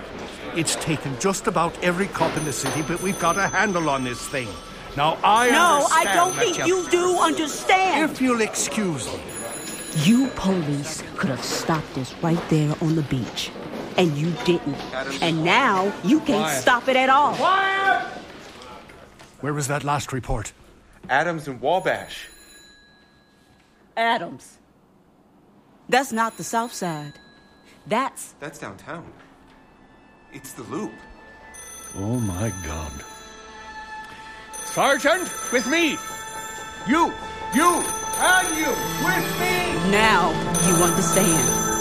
It's 0.54 0.76
taken 0.76 1.18
just 1.18 1.46
about 1.46 1.82
every 1.82 2.06
cop 2.08 2.36
in 2.36 2.44
the 2.44 2.52
city, 2.52 2.82
but 2.82 3.00
we've 3.02 3.18
got 3.18 3.38
a 3.38 3.48
handle 3.48 3.88
on 3.88 4.04
this 4.04 4.20
thing. 4.28 4.48
Now, 4.96 5.18
I 5.24 5.50
No, 5.50 5.86
I 5.90 6.04
don't 6.14 6.34
think 6.34 6.58
you 6.66 6.88
do 6.90 7.18
understand. 7.18 8.10
If 8.10 8.20
you'll 8.20 8.42
excuse 8.42 9.06
me. 9.06 9.20
You 9.96 10.28
police 10.34 11.02
could 11.16 11.30
have 11.30 11.44
stopped 11.44 11.94
this 11.94 12.14
right 12.22 12.40
there 12.50 12.74
on 12.80 12.94
the 12.96 13.02
beach. 13.02 13.50
And 13.96 14.16
you 14.16 14.32
didn't. 14.44 14.76
And 15.22 15.44
now 15.44 15.92
you 16.04 16.18
can't 16.20 16.42
Quiet. 16.44 16.60
stop 16.60 16.88
it 16.88 16.96
at 16.96 17.08
all. 17.08 17.34
Where 19.40 19.52
was 19.52 19.68
that 19.68 19.84
last 19.84 20.12
report? 20.12 20.52
Adams 21.08 21.46
and 21.48 21.60
Wabash. 21.60 22.28
Adams. 23.96 24.58
That's 25.88 26.12
not 26.12 26.36
the 26.36 26.44
South 26.44 26.72
Side. 26.72 27.12
That's 27.86 28.34
That's 28.40 28.58
downtown. 28.58 29.12
It's 30.32 30.52
the 30.52 30.62
loop. 30.64 30.92
Oh 31.96 32.18
my 32.20 32.52
God. 32.66 33.04
Sergeant, 34.64 35.30
with 35.52 35.66
me! 35.68 35.96
You! 36.88 37.12
You! 37.54 37.84
And 38.16 38.56
you! 38.56 38.70
With 39.04 39.40
me! 39.40 39.90
now 39.90 40.30
you 40.66 40.74
understand. 40.82 41.73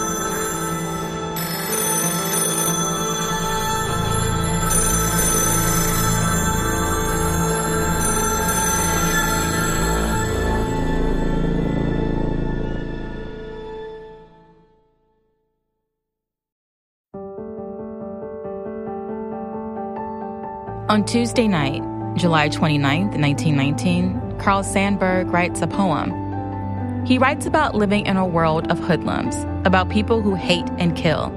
On 20.94 21.04
Tuesday 21.04 21.48
night, 21.48 21.82
July 22.16 22.50
29, 22.50 23.20
1919, 23.20 24.38
Carl 24.38 24.62
Sandburg 24.62 25.34
writes 25.34 25.60
a 25.64 25.66
poem. 25.66 27.04
He 27.04 27.18
writes 27.18 27.48
about 27.48 27.74
living 27.74 28.06
in 28.06 28.16
a 28.16 28.28
world 28.28 28.70
of 28.70 28.78
hoodlums, 28.78 29.36
about 29.66 29.90
people 29.90 30.22
who 30.22 30.36
hate 30.36 30.70
and 30.78 30.96
kill. 30.96 31.34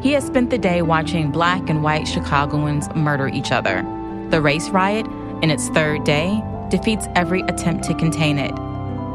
He 0.00 0.12
has 0.12 0.24
spent 0.24 0.48
the 0.48 0.56
day 0.56 0.80
watching 0.80 1.30
black 1.30 1.68
and 1.68 1.82
white 1.82 2.08
Chicagoans 2.08 2.88
murder 2.94 3.28
each 3.28 3.52
other. 3.52 3.82
The 4.30 4.40
race 4.40 4.70
riot, 4.70 5.04
in 5.42 5.50
its 5.50 5.68
third 5.68 6.04
day, 6.04 6.42
defeats 6.70 7.06
every 7.14 7.42
attempt 7.42 7.84
to 7.88 7.94
contain 7.94 8.38
it. 8.38 8.56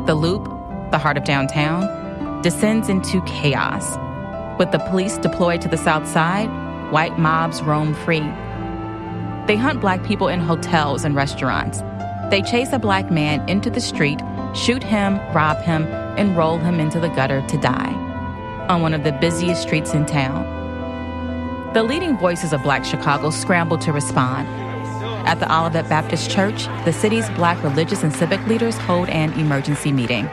The 0.06 0.14
loop, 0.14 0.44
the 0.92 1.00
heart 1.00 1.18
of 1.18 1.24
downtown, 1.24 2.44
descends 2.44 2.88
into 2.88 3.20
chaos. 3.24 3.98
With 4.60 4.72
the 4.72 4.86
police 4.92 5.18
deployed 5.18 5.60
to 5.62 5.70
the 5.70 5.76
south 5.76 6.08
side, 6.08 6.52
white 6.92 7.18
mobs 7.18 7.64
roam 7.64 7.96
free. 7.96 8.32
They 9.48 9.58
hunt 9.58 9.82
black 9.82 10.04
people 10.04 10.28
in 10.28 10.40
hotels 10.40 11.04
and 11.04 11.16
restaurants. 11.16 11.82
They 12.30 12.42
chase 12.42 12.72
a 12.72 12.80
black 12.80 13.12
man 13.12 13.48
into 13.50 13.70
the 13.70 13.82
street, 13.82 14.22
shoot 14.54 14.84
him, 14.84 15.18
rob 15.34 15.58
him, 15.58 15.86
and 16.18 16.38
roll 16.38 16.58
him 16.58 16.80
into 16.80 17.00
the 17.00 17.10
gutter 17.10 17.46
to 17.48 17.58
die 17.58 17.94
on 18.70 18.82
one 18.82 18.94
of 18.94 19.04
the 19.04 19.12
busiest 19.12 19.64
streets 19.64 19.94
in 19.94 20.06
town. 20.06 20.46
The 21.74 21.84
leading 21.84 22.18
voices 22.18 22.54
of 22.54 22.64
black 22.64 22.86
Chicago 22.86 23.32
scramble 23.32 23.78
to 23.80 23.92
respond. 23.92 24.48
At 25.28 25.40
the 25.40 25.54
Olivet 25.54 25.90
Baptist 25.90 26.30
Church, 26.30 26.66
the 26.86 26.94
city's 26.94 27.30
black 27.32 27.62
religious 27.64 28.04
and 28.04 28.14
civic 28.14 28.46
leaders 28.48 28.78
hold 28.78 29.10
an 29.10 29.34
emergency 29.34 29.92
meeting. 29.92 30.30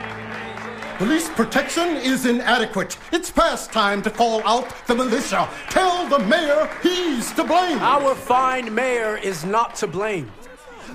Police 0.99 1.29
protection 1.29 1.95
is 1.95 2.25
inadequate. 2.25 2.97
It's 3.13 3.31
past 3.31 3.71
time 3.71 4.01
to 4.01 4.09
call 4.09 4.45
out 4.45 4.67
the 4.85 4.93
militia. 4.93 5.47
Tell 5.69 6.05
the 6.09 6.19
mayor 6.19 6.69
he's 6.83 7.31
to 7.35 7.45
blame. 7.45 7.79
Our 7.79 8.13
fine 8.13 8.75
mayor 8.75 9.15
is 9.15 9.45
not 9.45 9.75
to 9.75 9.87
blame. 9.87 10.29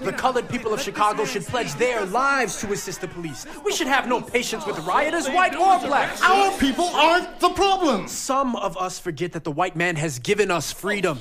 The 0.02 0.12
colored 0.12 0.48
people 0.48 0.72
of 0.74 0.80
Chicago 0.80 1.24
should 1.24 1.44
pledge 1.44 1.72
their 1.74 2.04
lives 2.06 2.60
to 2.60 2.72
assist 2.72 3.00
the 3.00 3.08
police. 3.08 3.46
We 3.64 3.72
should 3.72 3.86
have 3.86 4.08
no 4.08 4.20
patience 4.20 4.66
with 4.66 4.78
rioters, 4.80 5.28
white 5.28 5.54
or 5.54 5.78
black. 5.80 6.20
Our 6.22 6.50
people 6.58 6.86
aren't 6.86 7.40
the 7.40 7.50
problem. 7.50 8.08
Some 8.08 8.56
of 8.56 8.76
us 8.76 8.98
forget 8.98 9.32
that 9.32 9.44
the 9.44 9.50
white 9.50 9.76
man 9.76 9.96
has 9.96 10.18
given 10.18 10.50
us 10.50 10.72
freedom. 10.72 11.18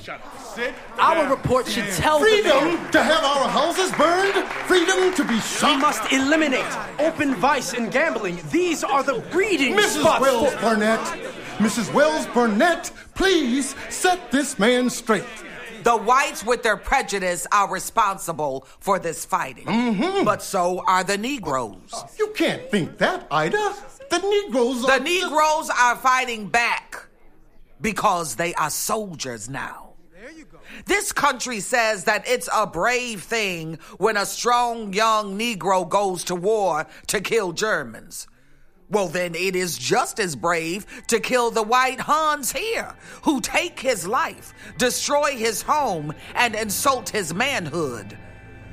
Our 0.98 1.28
report 1.30 1.66
should 1.66 1.88
tell 1.92 2.18
the 2.18 2.24
Freedom 2.26 2.90
to 2.92 3.02
have 3.02 3.24
our 3.24 3.48
houses 3.48 3.90
burned? 3.92 4.34
Freedom 4.66 5.12
to 5.14 5.24
be 5.24 5.38
shot? 5.40 5.74
We 5.74 5.80
must 5.80 6.12
eliminate 6.12 6.64
open 6.98 7.34
vice 7.34 7.72
and 7.74 7.90
gambling. 7.90 8.38
These 8.50 8.84
are 8.84 9.02
the 9.02 9.20
breeding 9.32 9.74
Mrs. 9.74 10.00
spots 10.00 10.20
Wells 10.20 10.52
for- 10.54 10.60
Barnett, 10.60 11.00
Mrs. 11.58 11.92
Wells 11.92 12.26
Barnett, 12.26 12.90
please 13.14 13.74
set 13.88 14.30
this 14.30 14.58
man 14.58 14.90
straight. 14.90 15.24
The 15.84 15.96
whites, 15.96 16.44
with 16.44 16.62
their 16.62 16.76
prejudice, 16.78 17.46
are 17.52 17.70
responsible 17.70 18.66
for 18.80 18.98
this 18.98 19.24
fighting. 19.24 19.66
Mm-hmm. 19.66 20.24
But 20.24 20.42
so 20.42 20.82
are 20.86 21.04
the 21.04 21.18
Negroes. 21.18 21.92
You 22.18 22.28
can't 22.34 22.70
think 22.70 22.98
that, 22.98 23.26
Ida. 23.30 23.74
The 24.10 24.18
Negroes 24.18 24.82
The 24.82 24.92
are. 24.92 25.00
Negroes 25.00 25.70
are 25.70 25.96
fighting 25.96 26.48
back 26.48 27.06
because 27.80 28.36
they 28.36 28.54
are 28.54 28.70
soldiers 28.70 29.48
now. 29.48 29.92
This 30.86 31.12
country 31.12 31.60
says 31.60 32.04
that 32.04 32.26
it's 32.26 32.48
a 32.52 32.66
brave 32.66 33.22
thing 33.22 33.78
when 33.98 34.16
a 34.16 34.26
strong 34.26 34.92
young 34.92 35.38
Negro 35.38 35.88
goes 35.88 36.24
to 36.24 36.34
war 36.34 36.86
to 37.08 37.20
kill 37.20 37.52
Germans. 37.52 38.26
Well, 38.90 39.08
then 39.08 39.34
it 39.34 39.56
is 39.56 39.78
just 39.78 40.20
as 40.20 40.36
brave 40.36 40.86
to 41.08 41.18
kill 41.18 41.50
the 41.50 41.62
white 41.62 42.00
Hans 42.00 42.52
here, 42.52 42.94
who 43.22 43.40
take 43.40 43.80
his 43.80 44.06
life, 44.06 44.52
destroy 44.76 45.36
his 45.36 45.62
home, 45.62 46.14
and 46.34 46.54
insult 46.54 47.08
his 47.08 47.32
manhood. 47.32 48.16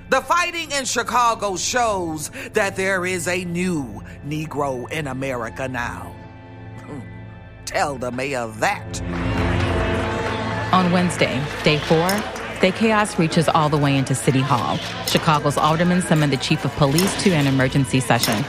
The 0.10 0.22
fighting 0.22 0.72
in 0.72 0.84
Chicago 0.84 1.56
shows 1.56 2.30
that 2.51 2.75
there 2.75 3.06
is 3.06 3.30
a 3.30 3.46
new 3.46 4.03
Negro 4.27 4.91
in 4.91 5.08
America 5.08 5.70
now. 5.70 6.13
Tell 7.65 7.98
the 7.98 8.12
mayor 8.12 8.48
that. 8.60 9.01
On 10.74 10.91
Wednesday, 10.91 11.41
day 11.63 11.80
four, 11.80 12.10
the 12.60 12.72
chaos 12.74 13.18
reaches 13.18 13.48
all 13.48 13.70
the 13.70 13.77
way 13.77 13.98
into 13.98 14.13
City 14.13 14.41
Hall. 14.41 14.77
Chicago's 15.08 15.58
aldermen 15.58 16.01
summon 16.01 16.30
the 16.30 16.38
chief 16.38 16.65
of 16.65 16.72
police 16.74 17.24
to 17.24 17.32
an 17.32 17.48
emergency 17.48 18.01
session. 18.01 18.44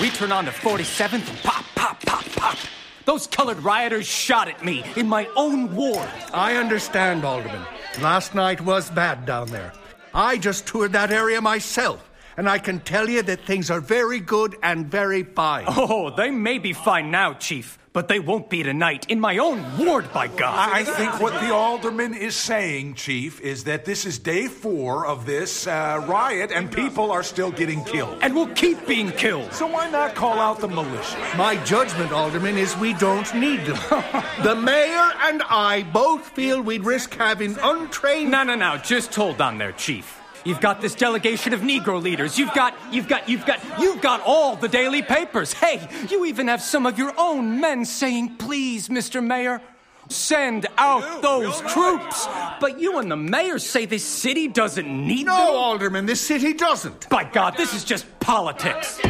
We 0.00 0.08
turn 0.08 0.32
on 0.32 0.46
to 0.46 0.50
47th 0.50 1.28
and 1.28 1.38
pop, 1.42 1.62
pop, 1.74 2.00
pop, 2.06 2.24
pop. 2.32 2.56
Those 3.04 3.26
colored 3.26 3.58
rioters 3.58 4.06
shot 4.06 4.48
at 4.48 4.64
me 4.64 4.82
in 4.96 5.06
my 5.06 5.28
own 5.36 5.74
ward. 5.76 6.08
I 6.32 6.56
understand, 6.56 7.22
Alderman. 7.22 7.66
Last 8.00 8.34
night 8.34 8.62
was 8.62 8.88
bad 8.90 9.26
down 9.26 9.48
there. 9.48 9.74
I 10.14 10.38
just 10.38 10.66
toured 10.66 10.92
that 10.94 11.10
area 11.10 11.42
myself, 11.42 12.08
and 12.38 12.48
I 12.48 12.58
can 12.58 12.80
tell 12.80 13.10
you 13.10 13.20
that 13.24 13.44
things 13.44 13.70
are 13.70 13.80
very 13.80 14.20
good 14.20 14.56
and 14.62 14.86
very 14.86 15.22
fine. 15.22 15.66
Oh, 15.68 16.08
they 16.16 16.30
may 16.30 16.56
be 16.56 16.72
fine 16.72 17.10
now, 17.10 17.34
Chief, 17.34 17.78
but 17.92 18.08
they 18.08 18.20
won't 18.20 18.48
be 18.48 18.62
tonight 18.62 19.06
in 19.08 19.18
my 19.18 19.38
own 19.38 19.64
ward, 19.78 20.12
by 20.12 20.28
God. 20.28 20.70
I 20.72 20.84
think 20.84 21.20
what 21.20 21.32
the 21.40 21.52
alderman 21.52 22.14
is 22.14 22.36
saying, 22.36 22.94
Chief, 22.94 23.40
is 23.40 23.64
that 23.64 23.84
this 23.84 24.06
is 24.06 24.18
day 24.18 24.46
four 24.46 25.06
of 25.06 25.26
this 25.26 25.66
uh, 25.66 26.04
riot 26.08 26.52
and 26.52 26.70
people 26.70 27.10
are 27.10 27.22
still 27.22 27.50
getting 27.50 27.84
killed. 27.84 28.18
And 28.22 28.34
will 28.34 28.48
keep 28.48 28.86
being 28.86 29.10
killed. 29.10 29.52
So 29.52 29.66
why 29.66 29.90
not 29.90 30.14
call 30.14 30.38
out 30.38 30.60
the 30.60 30.68
militia? 30.68 31.34
My 31.36 31.56
judgment, 31.64 32.12
Alderman, 32.12 32.56
is 32.56 32.76
we 32.76 32.94
don't 32.94 33.32
need 33.34 33.60
them. 33.60 33.78
the 34.42 34.54
mayor 34.54 35.12
and 35.22 35.42
I 35.48 35.84
both 35.92 36.28
feel 36.28 36.62
we'd 36.62 36.84
risk 36.84 37.14
having 37.14 37.56
untrained. 37.60 38.30
No, 38.30 38.44
no, 38.44 38.54
no. 38.54 38.76
Just 38.78 39.14
hold 39.14 39.40
on 39.40 39.58
there, 39.58 39.72
Chief. 39.72 40.19
You've 40.44 40.60
got 40.60 40.80
this 40.80 40.94
delegation 40.94 41.52
of 41.52 41.60
Negro 41.60 42.02
leaders. 42.02 42.38
You've 42.38 42.54
got, 42.54 42.74
you've 42.90 43.08
got, 43.08 43.28
you've 43.28 43.46
got, 43.46 43.60
you've 43.80 44.00
got 44.00 44.20
all 44.24 44.56
the 44.56 44.68
daily 44.68 45.02
papers. 45.02 45.52
Hey, 45.52 45.86
you 46.08 46.24
even 46.26 46.48
have 46.48 46.62
some 46.62 46.86
of 46.86 46.98
your 46.98 47.12
own 47.18 47.60
men 47.60 47.84
saying, 47.84 48.36
please, 48.36 48.88
Mr. 48.88 49.24
Mayor, 49.24 49.60
send 50.08 50.66
out 50.76 51.22
those 51.22 51.60
troops. 51.62 52.26
But 52.60 52.80
you 52.80 52.98
and 52.98 53.10
the 53.10 53.16
mayor 53.16 53.58
say 53.58 53.86
this 53.86 54.04
city 54.04 54.48
doesn't 54.48 54.86
need 54.86 55.26
no, 55.26 55.36
them? 55.36 55.54
Alderman, 55.54 56.06
this 56.06 56.20
city 56.20 56.52
doesn't. 56.52 57.08
By 57.08 57.24
God, 57.24 57.56
this 57.56 57.74
is 57.74 57.84
just 57.84 58.06
politics. 58.20 59.00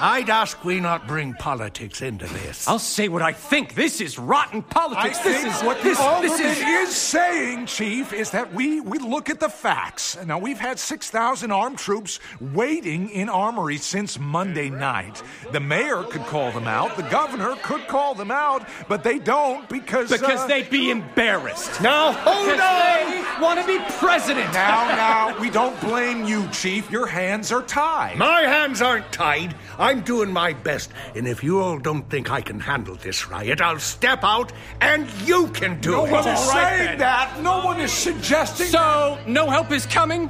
I'd 0.00 0.30
ask 0.30 0.64
we 0.64 0.80
not 0.80 1.06
bring 1.06 1.34
politics 1.34 2.02
into 2.02 2.26
this. 2.26 2.66
I'll 2.68 2.78
say 2.78 3.08
what 3.08 3.22
I 3.22 3.32
think. 3.32 3.74
This 3.74 4.00
is 4.00 4.18
rotten 4.18 4.62
politics. 4.62 5.18
I 5.18 5.22
this 5.22 5.42
think 5.42 5.54
is 5.54 5.62
what 5.62 5.82
this, 5.82 5.98
the 5.98 6.04
alderman 6.04 6.38
this 6.38 6.88
is... 6.88 6.96
saying, 6.96 7.66
Chief, 7.66 8.12
is 8.12 8.30
that 8.30 8.52
we 8.52 8.80
we 8.80 8.98
look 8.98 9.30
at 9.30 9.40
the 9.40 9.48
facts. 9.48 10.16
Now 10.24 10.38
we've 10.38 10.58
had 10.58 10.78
six 10.78 11.10
thousand 11.10 11.52
armed 11.52 11.78
troops 11.78 12.20
waiting 12.40 13.10
in 13.10 13.28
Armory 13.28 13.78
since 13.78 14.18
Monday 14.18 14.70
night. 14.70 15.22
The 15.52 15.60
mayor 15.60 16.02
could 16.04 16.22
call 16.22 16.52
them 16.52 16.66
out. 16.66 16.96
The 16.96 17.02
governor 17.04 17.56
could 17.62 17.86
call 17.88 18.14
them 18.14 18.30
out, 18.30 18.66
but 18.88 19.02
they 19.02 19.18
don't 19.18 19.68
because 19.68 20.10
because 20.10 20.40
uh, 20.40 20.46
they'd 20.46 20.70
be 20.70 20.90
embarrassed. 20.90 21.80
Now 21.82 22.12
hold 22.12 22.46
because 22.46 22.60
on. 22.60 22.78
They 22.78 23.42
want 23.42 23.60
to 23.60 23.66
be 23.66 23.78
president. 23.98 24.52
Now, 24.52 24.88
now, 24.88 25.40
we 25.40 25.50
don't 25.50 25.78
blame 25.80 26.24
you, 26.24 26.48
Chief. 26.48 26.90
Your 26.90 27.06
hands 27.06 27.52
are 27.52 27.62
tied. 27.62 28.16
My 28.16 28.42
hands 28.42 28.82
aren't 28.82 29.10
tied. 29.12 29.54
I'm 29.88 30.02
doing 30.02 30.30
my 30.30 30.52
best. 30.52 30.90
And 31.16 31.26
if 31.26 31.42
you 31.42 31.60
all 31.62 31.78
don't 31.78 32.06
think 32.10 32.30
I 32.30 32.42
can 32.42 32.60
handle 32.60 32.96
this 32.96 33.26
riot, 33.30 33.62
I'll 33.62 33.78
step 33.78 34.22
out 34.22 34.52
and 34.82 35.10
you 35.26 35.48
can 35.48 35.80
do 35.80 35.92
no 35.92 36.04
it. 36.04 36.12
one 36.12 36.28
is 36.28 36.38
All 36.38 36.48
right, 36.50 36.76
saying 36.76 36.86
then. 36.86 36.98
that. 36.98 37.40
No 37.42 37.64
one 37.64 37.80
is 37.80 37.90
suggesting. 37.90 38.66
So, 38.66 39.16
no 39.26 39.48
help 39.48 39.72
is 39.72 39.86
coming? 39.86 40.28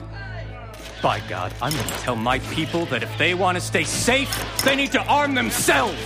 By 1.02 1.18
God, 1.28 1.52
I'm 1.60 1.72
going 1.72 1.88
to 1.88 1.98
tell 1.98 2.14
my 2.14 2.38
people 2.54 2.86
that 2.86 3.02
if 3.02 3.18
they 3.18 3.34
want 3.34 3.56
to 3.56 3.60
stay 3.60 3.82
safe, 3.82 4.30
they 4.62 4.76
need 4.76 4.92
to 4.92 5.02
arm 5.06 5.34
themselves. 5.34 5.98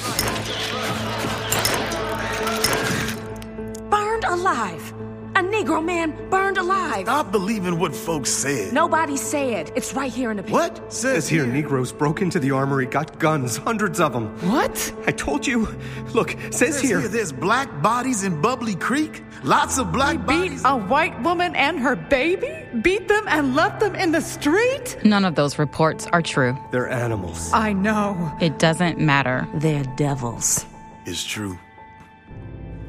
Burned 3.91 4.25
alive. 4.25 4.95
A 5.35 5.43
Negro 5.43 5.83
man 5.85 6.15
burned 6.29 6.59
alive. 6.59 7.07
Stop 7.07 7.33
believing 7.33 7.79
what 7.79 7.95
folks 7.95 8.29
said. 8.31 8.73
Nobody 8.73 9.17
said. 9.17 9.73
It's 9.75 9.95
right 9.95 10.13
here 10.13 10.31
in 10.31 10.37
the 10.37 10.43
paper. 10.43 10.55
What? 10.55 10.93
Says 10.93 11.27
here, 11.29 11.47
Negroes 11.47 11.91
broke 11.91 12.21
into 12.21 12.39
the 12.39 12.51
armory, 12.51 12.85
got 12.87 13.19
guns, 13.19 13.57
hundreds 13.57 13.99
of 13.99 14.13
them. 14.13 14.27
What? 14.51 14.93
I 15.07 15.13
told 15.13 15.47
you. 15.47 15.69
Look, 16.13 16.33
says, 16.51 16.59
Says 16.75 16.81
here. 16.83 17.01
here 17.01 17.09
there's 17.09 17.33
black 17.33 17.69
bodies 17.83 18.25
in 18.25 18.43
Bubbly 18.43 18.75
Creek. 18.75 19.23
Lots 19.43 19.79
of 19.79 19.91
black 19.91 20.19
Beat 20.19 20.27
bodies. 20.51 20.63
a 20.65 20.77
white 20.77 21.19
woman 21.23 21.57
and 21.57 21.79
her 21.81 21.97
baby? 21.97 22.53
Beat 22.83 23.09
them 23.09 23.25
and 23.29 23.57
left 23.57 23.81
them 23.81 23.95
in 23.95 24.13
the 24.13 24.21
street? 24.21 24.99
None 25.05 25.25
of 25.25 25.35
those 25.35 25.59
reports 25.59 26.07
are 26.13 26.23
true. 26.23 26.57
They're 26.73 26.89
animals. 26.91 27.51
I 27.55 27.73
know. 27.73 28.33
It 28.41 28.59
doesn't 28.59 28.99
matter. 28.99 29.49
They're 29.55 29.85
devils. 29.97 30.67
It's 31.07 31.25
true. 31.25 31.59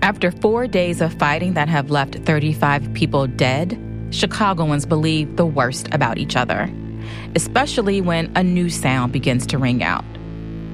After 0.03 0.31
four 0.31 0.67
days 0.67 0.99
of 0.99 1.13
fighting 1.13 1.53
that 1.53 1.69
have 1.69 1.89
left 1.89 2.15
35 2.15 2.93
people 2.93 3.25
dead, 3.25 3.79
Chicagoans 4.11 4.85
believe 4.85 5.37
the 5.37 5.45
worst 5.45 5.87
about 5.93 6.17
each 6.17 6.35
other, 6.35 6.69
especially 7.35 8.01
when 8.01 8.29
a 8.35 8.43
new 8.43 8.69
sound 8.69 9.13
begins 9.13 9.47
to 9.47 9.57
ring 9.57 9.81
out. 9.81 10.03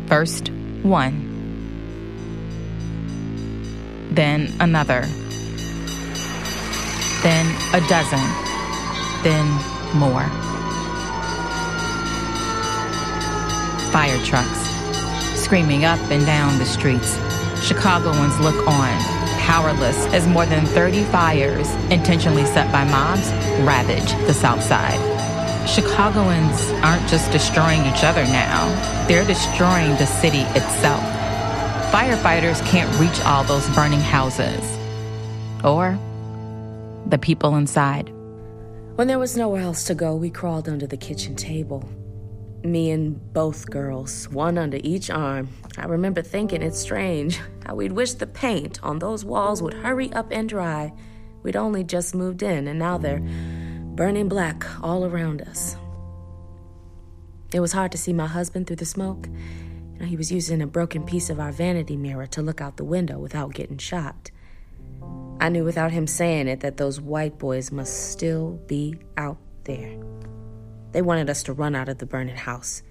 First, 0.07 0.49
one. 0.81 1.27
Then 4.09 4.51
another. 4.59 5.01
Then 7.21 7.45
a 7.75 7.87
dozen. 7.87 8.25
Then 9.21 9.45
more. 9.93 10.25
Fire 13.91 14.17
trucks 14.25 14.69
screaming 15.39 15.85
up 15.85 15.99
and 16.09 16.25
down 16.25 16.57
the 16.57 16.65
streets. 16.65 17.38
Chicagoans 17.61 18.39
look 18.39 18.55
on, 18.67 18.97
powerless 19.39 20.05
as 20.13 20.27
more 20.27 20.45
than 20.45 20.65
30 20.65 21.03
fires 21.05 21.69
intentionally 21.91 22.45
set 22.45 22.71
by 22.71 22.83
mobs 22.85 23.29
ravage 23.63 24.11
the 24.27 24.33
South 24.33 24.63
Side. 24.63 24.99
Chicagoans 25.67 26.71
aren't 26.83 27.07
just 27.09 27.31
destroying 27.31 27.81
each 27.85 28.03
other 28.03 28.23
now, 28.25 28.67
they're 29.07 29.25
destroying 29.25 29.91
the 29.97 30.05
city 30.05 30.41
itself. 30.57 31.03
Firefighters 31.91 32.65
can't 32.67 32.89
reach 32.99 33.19
all 33.25 33.43
those 33.43 33.67
burning 33.75 33.99
houses 33.99 34.61
or 35.63 35.97
the 37.07 37.17
people 37.17 37.55
inside. 37.55 38.09
When 38.95 39.07
there 39.07 39.19
was 39.19 39.37
nowhere 39.37 39.61
else 39.61 39.83
to 39.85 39.95
go, 39.95 40.15
we 40.15 40.29
crawled 40.29 40.69
under 40.69 40.87
the 40.87 40.97
kitchen 40.97 41.35
table. 41.35 41.87
Me 42.63 42.91
and 42.91 43.33
both 43.33 43.69
girls, 43.69 44.27
one 44.29 44.57
under 44.57 44.79
each 44.83 45.09
arm. 45.09 45.49
I 45.77 45.85
remember 45.85 46.21
thinking 46.21 46.61
it's 46.61 46.79
strange 46.79 47.39
how 47.65 47.75
we'd 47.75 47.93
wish 47.93 48.13
the 48.13 48.27
paint 48.27 48.83
on 48.83 48.99
those 48.99 49.23
walls 49.23 49.61
would 49.61 49.73
hurry 49.73 50.11
up 50.11 50.27
and 50.31 50.49
dry. 50.49 50.91
We'd 51.41 51.55
only 51.55 51.85
just 51.85 52.13
moved 52.13 52.43
in, 52.43 52.67
and 52.67 52.77
now 52.77 52.97
they're 52.97 53.23
burning 53.95 54.27
black 54.27 54.65
all 54.83 55.05
around 55.05 55.41
us. 55.41 55.77
It 57.53 57.61
was 57.61 57.71
hard 57.71 57.91
to 57.93 57.97
see 57.97 58.13
my 58.13 58.27
husband 58.27 58.67
through 58.67 58.75
the 58.75 58.85
smoke. 58.85 59.27
He 60.01 60.17
was 60.17 60.31
using 60.31 60.61
a 60.61 60.67
broken 60.67 61.03
piece 61.03 61.29
of 61.29 61.39
our 61.39 61.51
vanity 61.51 61.95
mirror 61.97 62.27
to 62.27 62.41
look 62.41 62.61
out 62.61 62.77
the 62.77 62.83
window 62.83 63.19
without 63.19 63.53
getting 63.53 63.77
shot. 63.77 64.31
I 65.39 65.49
knew 65.49 65.63
without 65.63 65.91
him 65.91 66.07
saying 66.07 66.47
it 66.49 66.59
that 66.59 66.77
those 66.77 66.99
white 66.99 67.37
boys 67.37 67.71
must 67.71 68.11
still 68.11 68.59
be 68.67 68.95
out 69.17 69.37
there. 69.63 69.97
They 70.91 71.01
wanted 71.01 71.29
us 71.29 71.43
to 71.43 71.53
run 71.53 71.75
out 71.75 71.89
of 71.89 71.99
the 71.99 72.05
burning 72.05 72.35
house 72.35 72.81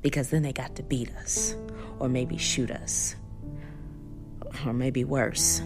because 0.00 0.30
then 0.30 0.42
they 0.42 0.52
got 0.52 0.76
to 0.76 0.82
beat 0.82 1.10
us, 1.16 1.56
or 1.98 2.08
maybe 2.08 2.36
shoot 2.36 2.70
us, 2.70 3.16
or 4.64 4.72
maybe 4.72 5.04
worse. 5.04 5.60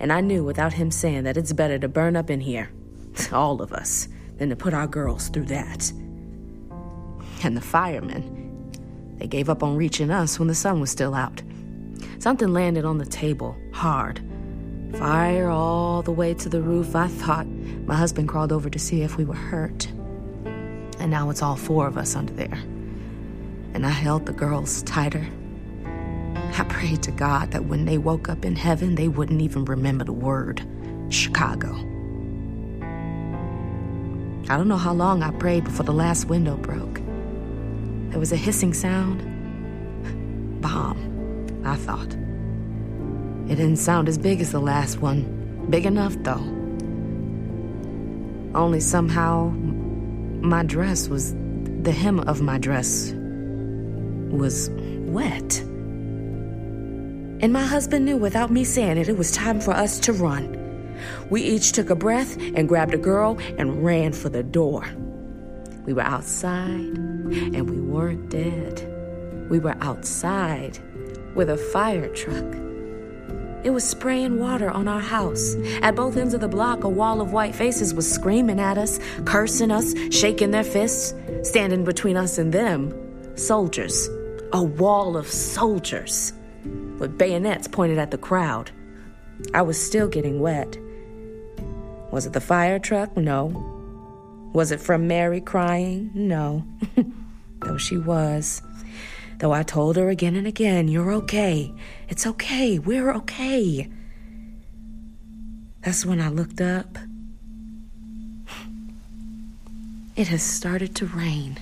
And 0.00 0.12
I 0.12 0.20
knew 0.20 0.42
without 0.42 0.72
him 0.72 0.90
saying 0.90 1.24
that 1.24 1.36
it's 1.36 1.52
better 1.52 1.78
to 1.78 1.88
burn 1.88 2.16
up 2.16 2.30
in 2.30 2.40
here, 2.40 2.70
all 3.32 3.60
of 3.60 3.72
us, 3.72 4.08
than 4.38 4.48
to 4.48 4.56
put 4.56 4.74
our 4.74 4.86
girls 4.86 5.28
through 5.28 5.46
that. 5.46 5.92
And 7.44 7.56
the 7.56 7.60
firemen, 7.60 9.16
they 9.18 9.26
gave 9.26 9.50
up 9.50 9.62
on 9.62 9.76
reaching 9.76 10.10
us 10.10 10.38
when 10.38 10.48
the 10.48 10.54
sun 10.54 10.80
was 10.80 10.90
still 10.90 11.14
out. 11.14 11.42
Something 12.18 12.52
landed 12.52 12.84
on 12.84 12.98
the 12.98 13.06
table, 13.06 13.56
hard. 13.72 14.20
Fire 14.94 15.48
all 15.48 16.02
the 16.02 16.12
way 16.12 16.34
to 16.34 16.48
the 16.48 16.60
roof. 16.60 16.94
I 16.94 17.08
thought 17.08 17.46
my 17.46 17.96
husband 17.96 18.28
crawled 18.28 18.52
over 18.52 18.70
to 18.70 18.78
see 18.78 19.02
if 19.02 19.16
we 19.16 19.24
were 19.24 19.34
hurt. 19.34 19.88
And 21.02 21.10
now 21.10 21.30
it's 21.30 21.42
all 21.42 21.56
four 21.56 21.88
of 21.88 21.98
us 21.98 22.14
under 22.14 22.32
there. 22.32 22.62
And 23.74 23.84
I 23.84 23.90
held 23.90 24.24
the 24.24 24.32
girls 24.32 24.84
tighter. 24.84 25.26
I 26.36 26.64
prayed 26.68 27.02
to 27.02 27.10
God 27.10 27.50
that 27.50 27.64
when 27.64 27.86
they 27.86 27.98
woke 27.98 28.28
up 28.28 28.44
in 28.44 28.54
heaven, 28.54 28.94
they 28.94 29.08
wouldn't 29.08 29.42
even 29.42 29.64
remember 29.64 30.04
the 30.04 30.12
word 30.12 30.64
Chicago. 31.08 31.74
I 34.48 34.56
don't 34.56 34.68
know 34.68 34.76
how 34.76 34.92
long 34.92 35.24
I 35.24 35.32
prayed 35.32 35.64
before 35.64 35.84
the 35.84 35.92
last 35.92 36.26
window 36.26 36.56
broke. 36.56 37.00
There 38.10 38.20
was 38.20 38.30
a 38.30 38.36
hissing 38.36 38.72
sound, 38.72 39.22
bomb, 40.62 41.64
I 41.64 41.74
thought. 41.74 42.12
It 43.50 43.56
didn't 43.56 43.78
sound 43.78 44.08
as 44.08 44.18
big 44.18 44.40
as 44.40 44.52
the 44.52 44.60
last 44.60 45.00
one. 45.00 45.66
Big 45.68 45.84
enough, 45.84 46.14
though. 46.22 46.44
Only 48.54 48.78
somehow, 48.78 49.52
my 50.42 50.62
dress 50.62 51.08
was. 51.08 51.34
The 51.82 51.92
hem 51.92 52.20
of 52.20 52.40
my 52.40 52.58
dress 52.58 53.12
was 54.30 54.70
wet. 54.70 55.58
And 57.42 57.52
my 57.52 57.64
husband 57.64 58.04
knew 58.04 58.16
without 58.16 58.52
me 58.52 58.62
saying 58.62 58.98
it, 58.98 59.08
it 59.08 59.18
was 59.18 59.32
time 59.32 59.60
for 59.60 59.72
us 59.72 59.98
to 60.00 60.12
run. 60.12 60.58
We 61.28 61.42
each 61.42 61.72
took 61.72 61.90
a 61.90 61.96
breath 61.96 62.36
and 62.54 62.68
grabbed 62.68 62.94
a 62.94 62.98
girl 62.98 63.36
and 63.58 63.84
ran 63.84 64.12
for 64.12 64.28
the 64.28 64.44
door. 64.44 64.86
We 65.84 65.92
were 65.92 66.02
outside 66.02 66.70
and 66.70 67.68
we 67.68 67.80
weren't 67.80 68.30
dead. 68.30 68.88
We 69.50 69.58
were 69.58 69.74
outside 69.80 70.78
with 71.34 71.50
a 71.50 71.56
fire 71.56 72.08
truck. 72.14 72.44
It 73.64 73.70
was 73.70 73.84
spraying 73.88 74.40
water 74.40 74.70
on 74.70 74.88
our 74.88 75.00
house. 75.00 75.54
At 75.82 75.94
both 75.94 76.16
ends 76.16 76.34
of 76.34 76.40
the 76.40 76.48
block, 76.48 76.82
a 76.82 76.88
wall 76.88 77.20
of 77.20 77.32
white 77.32 77.54
faces 77.54 77.94
was 77.94 78.10
screaming 78.10 78.58
at 78.58 78.76
us, 78.76 78.98
cursing 79.24 79.70
us, 79.70 79.94
shaking 80.10 80.50
their 80.50 80.64
fists. 80.64 81.14
Standing 81.42 81.84
between 81.84 82.16
us 82.16 82.38
and 82.38 82.52
them, 82.52 82.92
soldiers. 83.36 84.08
A 84.52 84.62
wall 84.62 85.16
of 85.16 85.26
soldiers 85.28 86.32
with 86.98 87.16
bayonets 87.16 87.68
pointed 87.68 87.98
at 87.98 88.10
the 88.10 88.18
crowd. 88.18 88.70
I 89.54 89.62
was 89.62 89.80
still 89.80 90.08
getting 90.08 90.40
wet. 90.40 90.76
Was 92.10 92.26
it 92.26 92.32
the 92.32 92.40
fire 92.40 92.78
truck? 92.78 93.16
No. 93.16 93.70
Was 94.52 94.70
it 94.72 94.80
from 94.80 95.06
Mary 95.06 95.40
crying? 95.40 96.10
No. 96.14 96.64
Though 97.60 97.78
she 97.78 97.96
was. 97.96 98.60
Though 99.42 99.52
I 99.52 99.64
told 99.64 99.96
her 99.96 100.08
again 100.08 100.36
and 100.36 100.46
again, 100.46 100.86
You're 100.86 101.10
okay. 101.14 101.74
It's 102.08 102.28
okay. 102.28 102.78
We're 102.78 103.12
okay. 103.12 103.90
That's 105.80 106.06
when 106.06 106.20
I 106.20 106.28
looked 106.28 106.60
up. 106.60 106.96
It 110.14 110.28
has 110.28 110.44
started 110.44 110.94
to 110.94 111.06
rain. 111.06 111.58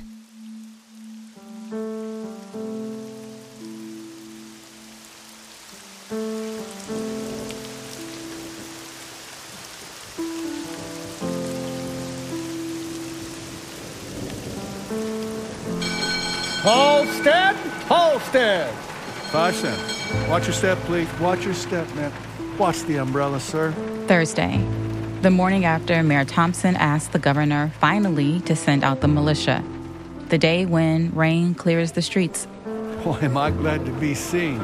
Halsted? 16.60 17.49
Halsted! 18.30 18.70
Five 19.30 19.54
cents. 19.56 20.28
Watch 20.28 20.46
your 20.46 20.54
step, 20.54 20.78
please. 20.78 21.08
Watch 21.20 21.44
your 21.44 21.54
step, 21.54 21.92
man. 21.94 22.12
Watch 22.58 22.82
the 22.82 22.96
umbrella, 22.96 23.40
sir. 23.40 23.72
Thursday, 24.06 24.64
the 25.22 25.30
morning 25.30 25.64
after 25.64 26.00
Mayor 26.02 26.24
Thompson 26.24 26.76
asked 26.76 27.12
the 27.12 27.18
governor 27.18 27.72
finally 27.80 28.40
to 28.40 28.54
send 28.54 28.84
out 28.84 29.00
the 29.00 29.08
militia. 29.08 29.64
The 30.28 30.38
day 30.38 30.64
when 30.64 31.12
rain 31.14 31.54
clears 31.54 31.92
the 31.92 32.02
streets. 32.02 32.46
Boy, 33.02 33.18
am 33.22 33.36
I 33.36 33.50
glad 33.50 33.84
to 33.86 33.92
be 33.92 34.14
seen. 34.14 34.60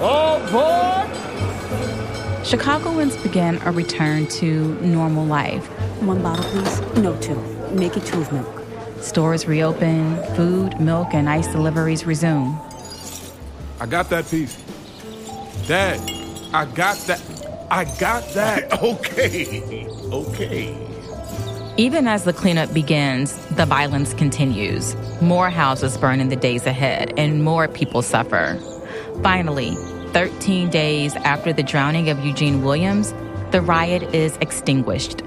Oh, 0.00 0.40
All 0.52 1.04
aboard! 1.10 2.46
Chicagoans 2.46 3.16
began 3.18 3.58
a 3.66 3.72
return 3.72 4.26
to 4.28 4.74
normal 4.80 5.26
life. 5.26 5.66
One 6.00 6.22
bottle, 6.22 6.44
please. 6.44 6.80
No, 7.02 7.20
two. 7.20 7.36
Make 7.72 7.96
it 7.98 8.06
two 8.06 8.20
of 8.22 8.32
milk. 8.32 8.62
Stores 9.02 9.46
reopen, 9.46 10.16
food, 10.34 10.80
milk, 10.80 11.12
and 11.12 11.28
ice 11.28 11.48
deliveries 11.48 12.06
resume. 12.06 12.58
I 13.80 13.86
got 13.86 14.10
that 14.10 14.28
piece. 14.28 14.56
Dad, 15.66 16.00
I 16.52 16.64
got 16.64 16.96
that. 17.06 17.22
I 17.70 17.84
got 17.98 18.26
that. 18.34 18.72
okay. 18.82 19.86
Okay. 20.12 20.84
Even 21.76 22.08
as 22.08 22.24
the 22.24 22.32
cleanup 22.32 22.74
begins, 22.74 23.36
the 23.54 23.64
violence 23.64 24.12
continues. 24.14 24.96
More 25.20 25.48
houses 25.48 25.96
burn 25.96 26.18
in 26.18 26.28
the 26.28 26.34
days 26.34 26.66
ahead, 26.66 27.14
and 27.16 27.44
more 27.44 27.68
people 27.68 28.02
suffer. 28.02 28.58
Finally, 29.22 29.76
13 30.12 30.70
days 30.70 31.14
after 31.16 31.52
the 31.52 31.62
drowning 31.62 32.10
of 32.10 32.18
Eugene 32.24 32.64
Williams, 32.64 33.14
the 33.52 33.60
riot 33.60 34.02
is 34.14 34.36
extinguished. 34.38 35.22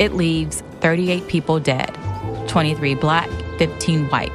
It 0.00 0.14
leaves 0.14 0.62
38 0.80 1.28
people 1.28 1.60
dead 1.60 1.96
23 2.48 2.94
black, 2.96 3.28
15 3.58 4.08
white. 4.08 4.32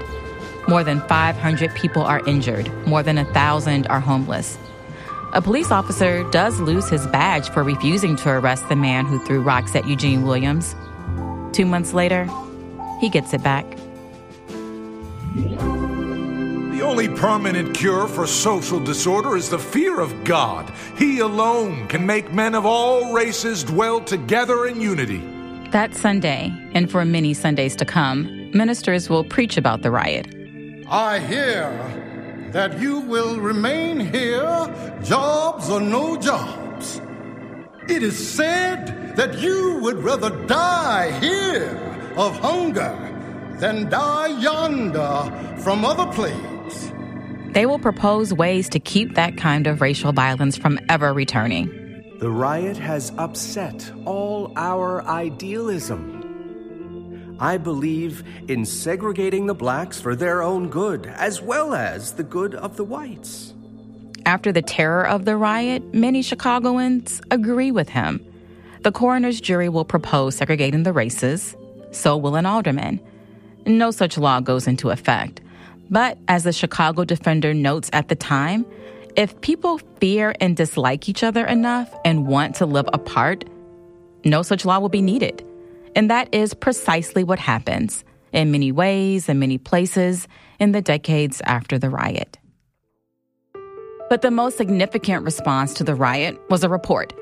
More 0.70 0.84
than 0.84 1.02
500 1.08 1.74
people 1.74 2.04
are 2.04 2.24
injured, 2.28 2.72
more 2.86 3.02
than 3.02 3.16
1,000 3.16 3.88
are 3.88 4.00
homeless. 4.00 4.56
A 5.34 5.42
police 5.42 5.72
officer 5.72 6.24
does 6.30 6.60
lose 6.60 6.88
his 6.88 7.08
badge 7.08 7.50
for 7.50 7.64
refusing 7.64 8.16
to 8.18 8.30
arrest 8.30 8.70
the 8.70 8.76
man 8.76 9.08
who 9.08 9.18
threw 9.26 9.42
rocks 9.42 9.76
at 9.76 9.88
Eugene 9.88 10.22
Williams. 10.22 10.76
Two 11.54 11.66
months 11.66 11.94
later, 11.94 12.30
he 13.00 13.10
gets 13.10 13.34
it 13.34 13.42
back. 13.42 13.66
The 16.76 16.82
only 16.84 17.10
permanent 17.10 17.76
cure 17.76 18.08
for 18.08 18.28
social 18.28 18.80
disorder 18.80 19.36
is 19.36 19.50
the 19.50 19.58
fear 19.58 20.00
of 20.00 20.24
God. 20.24 20.72
He 20.96 21.18
alone 21.18 21.88
can 21.88 22.06
make 22.06 22.32
men 22.32 22.54
of 22.54 22.68
all 22.68 23.12
races 23.12 23.64
dwell 23.64 24.02
together 24.02 24.68
in 24.68 24.80
unity. 24.80 25.24
That 25.72 25.96
Sunday, 25.96 26.54
and 26.76 26.92
for 26.92 27.04
many 27.06 27.34
Sundays 27.34 27.76
to 27.78 27.86
come, 27.86 28.52
ministers 28.54 29.10
will 29.10 29.24
preach 29.24 29.58
about 29.58 29.82
the 29.82 29.90
riot. 29.90 30.36
I 30.90 31.20
hear 31.20 32.50
that 32.52 32.80
you 32.80 33.02
will 33.02 33.40
remain 33.40 34.00
here, 34.00 34.98
jobs 35.04 35.70
or 35.70 35.80
no 35.80 36.18
jobs. 36.18 37.00
It 37.88 38.02
is 38.02 38.18
said 38.18 39.16
that 39.16 39.38
you 39.38 39.80
would 39.84 39.98
rather 39.98 40.32
die 40.48 41.12
here 41.20 41.78
of 42.18 42.36
hunger 42.40 42.96
than 43.60 43.90
die 43.90 44.30
yonder 44.40 45.58
from 45.60 45.86
other 45.86 46.12
plagues. 46.12 46.92
They 47.54 47.68
will 47.68 47.80
propose 47.80 48.34
ways 48.34 48.68
to 48.70 48.80
keep 48.80 49.14
that 49.14 49.38
kind 49.38 49.68
of 49.68 49.82
racial 49.82 50.12
violence 50.12 50.58
from 50.58 50.80
ever 50.90 51.14
returning. 51.14 51.68
The 52.18 52.32
riot 52.32 52.78
has 52.78 53.12
upset 53.20 53.92
all 54.06 54.54
our 54.56 55.04
idealism. 55.04 56.19
I 57.40 57.58
believe 57.58 58.24
in 58.50 58.66
segregating 58.66 59.46
the 59.46 59.54
blacks 59.54 60.00
for 60.02 60.16
their 60.16 60.42
own 60.42 60.70
good, 60.70 61.06
as 61.06 61.42
well 61.42 61.74
as 61.74 62.14
the 62.14 62.24
good 62.24 62.54
of 62.54 62.76
the 62.76 62.84
whites. 62.84 63.54
After 64.26 64.52
the 64.52 64.62
terror 64.62 65.08
of 65.08 65.26
the 65.26 65.38
riot, 65.38 65.94
many 65.94 66.22
Chicagoans 66.22 67.22
agree 67.32 67.72
with 67.72 67.90
him. 67.90 68.26
The 68.84 68.92
coroner's 68.92 69.42
jury 69.42 69.70
will 69.70 69.86
propose 69.86 70.36
segregating 70.36 70.84
the 70.84 70.94
races, 70.94 71.56
so 71.92 72.18
will 72.18 72.36
an 72.36 72.46
alderman. 72.46 73.00
No 73.66 73.92
such 73.92 74.18
law 74.18 74.40
goes 74.40 74.68
into 74.68 74.90
effect. 74.90 75.42
But 75.90 76.18
as 76.28 76.44
the 76.44 76.54
Chicago 76.54 77.06
Defender 77.06 77.54
notes 77.54 77.90
at 77.94 78.10
the 78.10 78.16
time, 78.16 78.66
if 79.16 79.40
people 79.42 79.80
fear 80.00 80.36
and 80.40 80.56
dislike 80.56 81.10
each 81.10 81.24
other 81.24 81.46
enough 81.46 81.94
and 82.06 82.28
want 82.28 82.56
to 82.56 82.66
live 82.66 82.88
apart, 82.94 83.46
no 84.24 84.44
such 84.44 84.66
law 84.66 84.80
will 84.80 84.90
be 84.90 85.02
needed. 85.02 85.44
And 86.00 86.10
that 86.10 86.34
is 86.34 86.54
precisely 86.54 87.26
what 87.26 87.40
happens 87.40 88.06
in 88.32 88.52
many 88.52 88.72
ways 88.72 89.28
and 89.28 89.38
many 89.38 89.58
places 89.58 90.30
in 90.58 90.72
the 90.72 90.82
decades 90.82 91.42
after 91.42 91.78
the 91.78 91.90
riot. 91.90 92.40
But 94.10 94.22
the 94.22 94.32
most 94.32 94.56
significant 94.56 95.26
response 95.26 95.74
to 95.74 95.84
the 95.84 95.96
riot 95.96 96.40
was 96.50 96.64
a 96.64 96.70
report. 96.70 97.14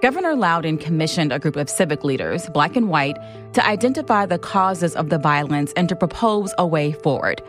Governor 0.00 0.36
Lowden 0.36 0.78
commissioned 0.78 1.34
a 1.34 1.38
group 1.38 1.56
of 1.56 1.68
civic 1.68 2.02
leaders, 2.02 2.48
black 2.48 2.76
and 2.76 2.88
white, 2.88 3.18
to 3.52 3.66
identify 3.66 4.24
the 4.24 4.38
causes 4.38 4.96
of 4.96 5.10
the 5.10 5.18
violence 5.18 5.74
and 5.76 5.86
to 5.90 5.94
propose 5.94 6.54
a 6.56 6.66
way 6.66 6.92
forward. 6.92 7.42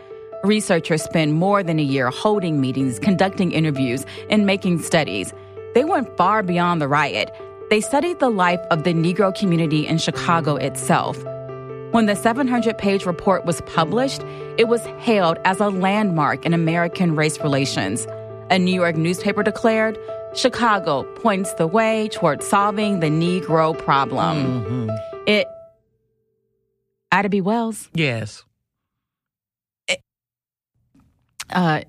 Researchers 0.44 1.02
spent 1.02 1.32
more 1.32 1.62
than 1.62 1.78
a 1.78 1.84
year 1.84 2.10
holding 2.10 2.60
meetings, 2.60 2.98
conducting 2.98 3.50
interviews, 3.50 4.04
and 4.28 4.44
making 4.44 4.82
studies. 4.82 5.32
They 5.72 5.86
went 5.86 6.14
far 6.18 6.42
beyond 6.42 6.82
the 6.82 6.88
riot. 6.88 7.34
They 7.68 7.80
studied 7.80 8.20
the 8.20 8.30
life 8.30 8.60
of 8.70 8.84
the 8.84 8.94
Negro 8.94 9.34
community 9.36 9.86
in 9.86 9.98
Chicago 9.98 10.54
itself. 10.56 11.16
When 11.90 12.06
the 12.06 12.14
700 12.14 12.78
page 12.78 13.06
report 13.06 13.44
was 13.44 13.60
published, 13.62 14.22
it 14.56 14.68
was 14.68 14.84
hailed 14.98 15.38
as 15.44 15.58
a 15.60 15.68
landmark 15.70 16.46
in 16.46 16.54
American 16.54 17.16
race 17.16 17.40
relations. 17.40 18.06
A 18.50 18.58
New 18.58 18.74
York 18.74 18.96
newspaper 18.96 19.42
declared 19.42 19.98
Chicago 20.34 21.02
points 21.16 21.54
the 21.54 21.66
way 21.66 22.08
toward 22.12 22.42
solving 22.42 23.00
the 23.00 23.08
Negro 23.08 23.76
problem. 23.76 24.62
Mm-hmm. 24.62 24.90
It. 25.26 25.48
Ida 27.10 27.28
B. 27.30 27.40
Wells? 27.40 27.88
Yes. 27.94 28.44
Uh, 31.50 31.80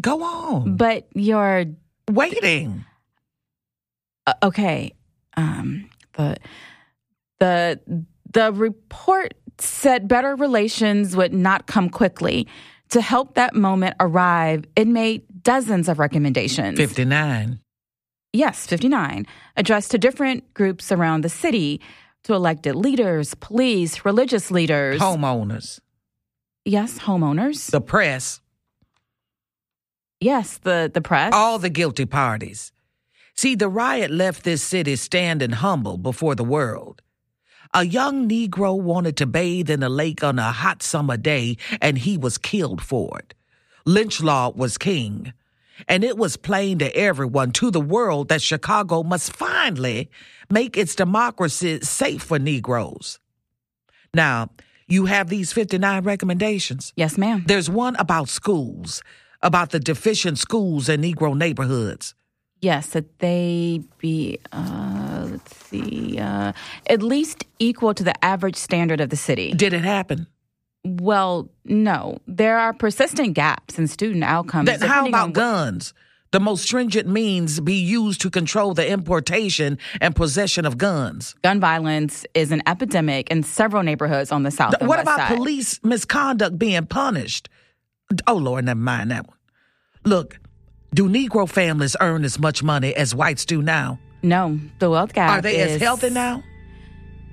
Go 0.00 0.22
on. 0.22 0.76
but 0.76 1.06
you're 1.14 1.66
waiting. 2.10 2.84
Uh, 4.26 4.34
okay. 4.42 4.92
Um, 5.36 5.90
the 6.14 6.36
the 7.40 8.04
the 8.32 8.52
report 8.52 9.34
said 9.58 10.08
better 10.08 10.34
relations 10.36 11.16
would 11.16 11.32
not 11.32 11.66
come 11.66 11.88
quickly. 11.88 12.46
To 12.90 13.00
help 13.00 13.34
that 13.34 13.54
moment 13.54 13.96
arrive, 13.98 14.64
it 14.76 14.86
made 14.86 15.22
dozens 15.42 15.88
of 15.88 15.98
recommendations. 15.98 16.76
59. 16.76 17.60
Yes, 18.32 18.66
59, 18.66 19.26
addressed 19.56 19.92
to 19.92 19.98
different 19.98 20.52
groups 20.54 20.90
around 20.90 21.22
the 21.22 21.28
city, 21.28 21.80
to 22.24 22.34
elected 22.34 22.74
leaders, 22.74 23.34
police, 23.34 24.04
religious 24.04 24.50
leaders, 24.50 25.00
Homeowners. 25.00 25.80
Yes, 26.64 26.98
homeowners. 26.98 27.70
The 27.70 27.80
press. 27.80 28.40
Yes, 30.20 30.58
the, 30.58 30.90
the 30.92 31.02
press. 31.02 31.32
All 31.34 31.58
the 31.58 31.68
guilty 31.68 32.06
parties. 32.06 32.72
See, 33.34 33.54
the 33.54 33.68
riot 33.68 34.10
left 34.10 34.44
this 34.44 34.62
city 34.62 34.96
standing 34.96 35.50
humble 35.50 35.98
before 35.98 36.34
the 36.34 36.44
world. 36.44 37.02
A 37.72 37.84
young 37.84 38.28
Negro 38.28 38.80
wanted 38.80 39.16
to 39.16 39.26
bathe 39.26 39.68
in 39.68 39.82
a 39.82 39.88
lake 39.88 40.22
on 40.22 40.38
a 40.38 40.52
hot 40.52 40.82
summer 40.82 41.16
day, 41.16 41.56
and 41.80 41.98
he 41.98 42.16
was 42.16 42.38
killed 42.38 42.80
for 42.80 43.18
it. 43.18 43.34
Lynch 43.84 44.22
law 44.22 44.50
was 44.50 44.78
king. 44.78 45.32
And 45.88 46.04
it 46.04 46.16
was 46.16 46.36
plain 46.36 46.78
to 46.78 46.96
everyone, 46.96 47.50
to 47.52 47.72
the 47.72 47.80
world, 47.80 48.28
that 48.28 48.40
Chicago 48.40 49.02
must 49.02 49.32
finally 49.32 50.08
make 50.48 50.76
its 50.76 50.94
democracy 50.94 51.80
safe 51.80 52.22
for 52.22 52.38
Negroes. 52.38 53.18
Now, 54.14 54.50
you 54.86 55.06
have 55.06 55.28
these 55.28 55.52
59 55.52 56.04
recommendations? 56.04 56.92
Yes, 56.94 57.18
ma'am. 57.18 57.42
There's 57.48 57.68
one 57.68 57.96
about 57.96 58.28
schools, 58.28 59.02
about 59.42 59.70
the 59.70 59.80
deficient 59.80 60.38
schools 60.38 60.88
in 60.88 61.02
Negro 61.02 61.36
neighborhoods. 61.36 62.14
Yes, 62.64 62.86
that 62.88 63.18
they 63.18 63.82
be, 63.98 64.38
uh, 64.50 65.28
let's 65.30 65.54
see, 65.66 66.18
uh, 66.18 66.52
at 66.86 67.02
least 67.02 67.44
equal 67.58 67.92
to 67.92 68.02
the 68.02 68.24
average 68.24 68.56
standard 68.56 69.02
of 69.02 69.10
the 69.10 69.16
city. 69.16 69.52
Did 69.52 69.74
it 69.74 69.84
happen? 69.84 70.26
Well, 70.82 71.50
no. 71.66 72.20
There 72.26 72.58
are 72.58 72.72
persistent 72.72 73.34
gaps 73.34 73.78
in 73.78 73.86
student 73.86 74.24
outcomes. 74.24 74.66
Then 74.66 74.80
how 74.80 75.06
about 75.06 75.34
guns? 75.34 75.92
The 76.30 76.40
most 76.40 76.64
stringent 76.64 77.06
means 77.06 77.60
be 77.60 77.74
used 77.74 78.22
to 78.22 78.30
control 78.30 78.72
the 78.72 78.88
importation 78.88 79.78
and 80.00 80.16
possession 80.16 80.64
of 80.64 80.78
guns. 80.78 81.34
Gun 81.44 81.60
violence 81.60 82.24
is 82.32 82.50
an 82.50 82.62
epidemic 82.66 83.30
in 83.30 83.42
several 83.42 83.82
neighborhoods 83.82 84.32
on 84.32 84.42
the 84.42 84.50
south. 84.50 84.70
Th- 84.70 84.80
and 84.80 84.88
what 84.88 85.00
about 85.00 85.18
side. 85.18 85.36
police 85.36 85.80
misconduct 85.84 86.58
being 86.58 86.86
punished? 86.86 87.50
Oh, 88.26 88.36
Lord, 88.36 88.64
never 88.64 88.80
mind 88.80 89.10
that 89.10 89.28
one. 89.28 89.36
Look, 90.06 90.38
do 90.94 91.08
Negro 91.08 91.48
families 91.48 91.96
earn 92.00 92.24
as 92.24 92.38
much 92.38 92.62
money 92.62 92.94
as 92.94 93.14
whites 93.14 93.44
do 93.44 93.60
now? 93.62 93.98
No, 94.22 94.58
the 94.78 94.88
wealth 94.88 95.12
gap. 95.12 95.30
Are 95.38 95.42
they 95.42 95.60
as 95.60 95.80
healthy 95.80 96.08
now? 96.10 96.42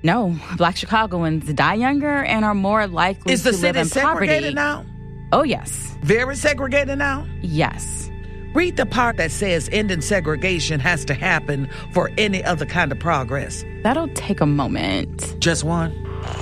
No, 0.02 0.36
Black 0.56 0.76
Chicagoans 0.76 1.50
die 1.54 1.74
younger 1.74 2.24
and 2.24 2.44
are 2.44 2.54
more 2.54 2.86
likely 2.88 3.32
Is 3.32 3.44
the 3.44 3.52
to 3.52 3.56
live 3.56 3.60
city 3.76 3.78
in 3.78 3.84
segregated 3.86 4.54
poverty. 4.54 4.54
now? 4.54 4.84
Oh 5.32 5.44
yes, 5.44 5.96
Very 6.02 6.34
segregated 6.36 6.98
now? 6.98 7.24
yes. 7.40 8.10
Read 8.54 8.76
the 8.76 8.84
part 8.84 9.16
that 9.16 9.30
says 9.30 9.70
ending 9.72 10.02
segregation 10.02 10.78
has 10.80 11.06
to 11.06 11.14
happen 11.14 11.70
for 11.92 12.10
any 12.18 12.44
other 12.44 12.66
kind 12.66 12.92
of 12.92 12.98
progress. 12.98 13.64
That'll 13.82 14.08
take 14.08 14.42
a 14.42 14.46
moment. 14.46 15.34
Just 15.38 15.64
one. 15.64 15.90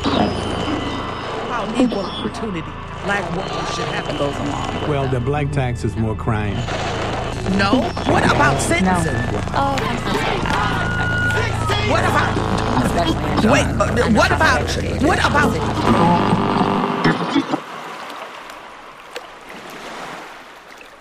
About 0.03 1.79
equal 1.81 2.01
opportunity, 2.01 2.63
black 3.05 3.31
workers 3.37 3.75
should 3.77 3.85
have 3.95 4.09
goes 4.19 4.35
along. 4.37 4.89
Well, 4.89 5.07
the 5.07 5.21
black 5.21 5.53
tax 5.53 5.85
is 5.85 5.95
more 5.97 6.17
crime. 6.17 6.57
No. 7.59 7.81
What 8.13 8.25
about 8.25 8.61
sentencing? 8.61 9.15
What 11.91 12.05
about? 12.05 12.37
Wait. 13.45 13.65
uh, 13.67 14.11
What 14.13 14.31
about? 14.31 15.03
What 15.03 15.19
about? 15.25 16.61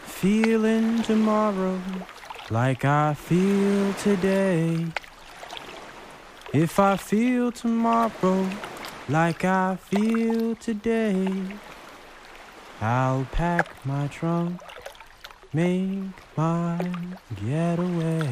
Feeling 0.06 1.02
tomorrow 1.04 1.80
like 2.50 2.84
I 2.84 3.14
feel 3.14 3.94
today. 3.94 4.86
If 6.54 6.80
I 6.80 6.98
feel 6.98 7.52
tomorrow 7.52 8.50
like 9.08 9.46
I 9.46 9.76
feel 9.78 10.56
today, 10.56 11.28
I'll 12.82 13.26
pack 13.32 13.68
my 13.86 14.08
trunk, 14.08 14.60
make 15.54 16.04
my 16.38 16.92
getaway. 17.46 18.30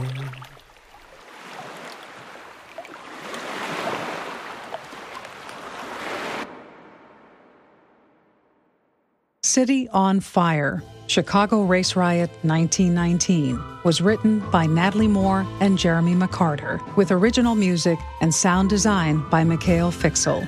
City 9.43 9.89
on 9.89 10.19
Fire 10.19 10.83
Chicago 11.07 11.63
Race 11.63 11.95
Riot 11.95 12.29
1919 12.43 13.59
was 13.83 14.01
written 14.01 14.39
by 14.51 14.65
Natalie 14.65 15.07
Moore 15.07 15.47
and 15.61 15.77
Jeremy 15.77 16.13
McCarter, 16.13 16.79
with 16.97 17.11
original 17.11 17.55
music 17.55 17.97
and 18.21 18.35
sound 18.35 18.69
design 18.69 19.27
by 19.29 19.43
Mikhail 19.43 19.91
Fiksel. 19.91 20.47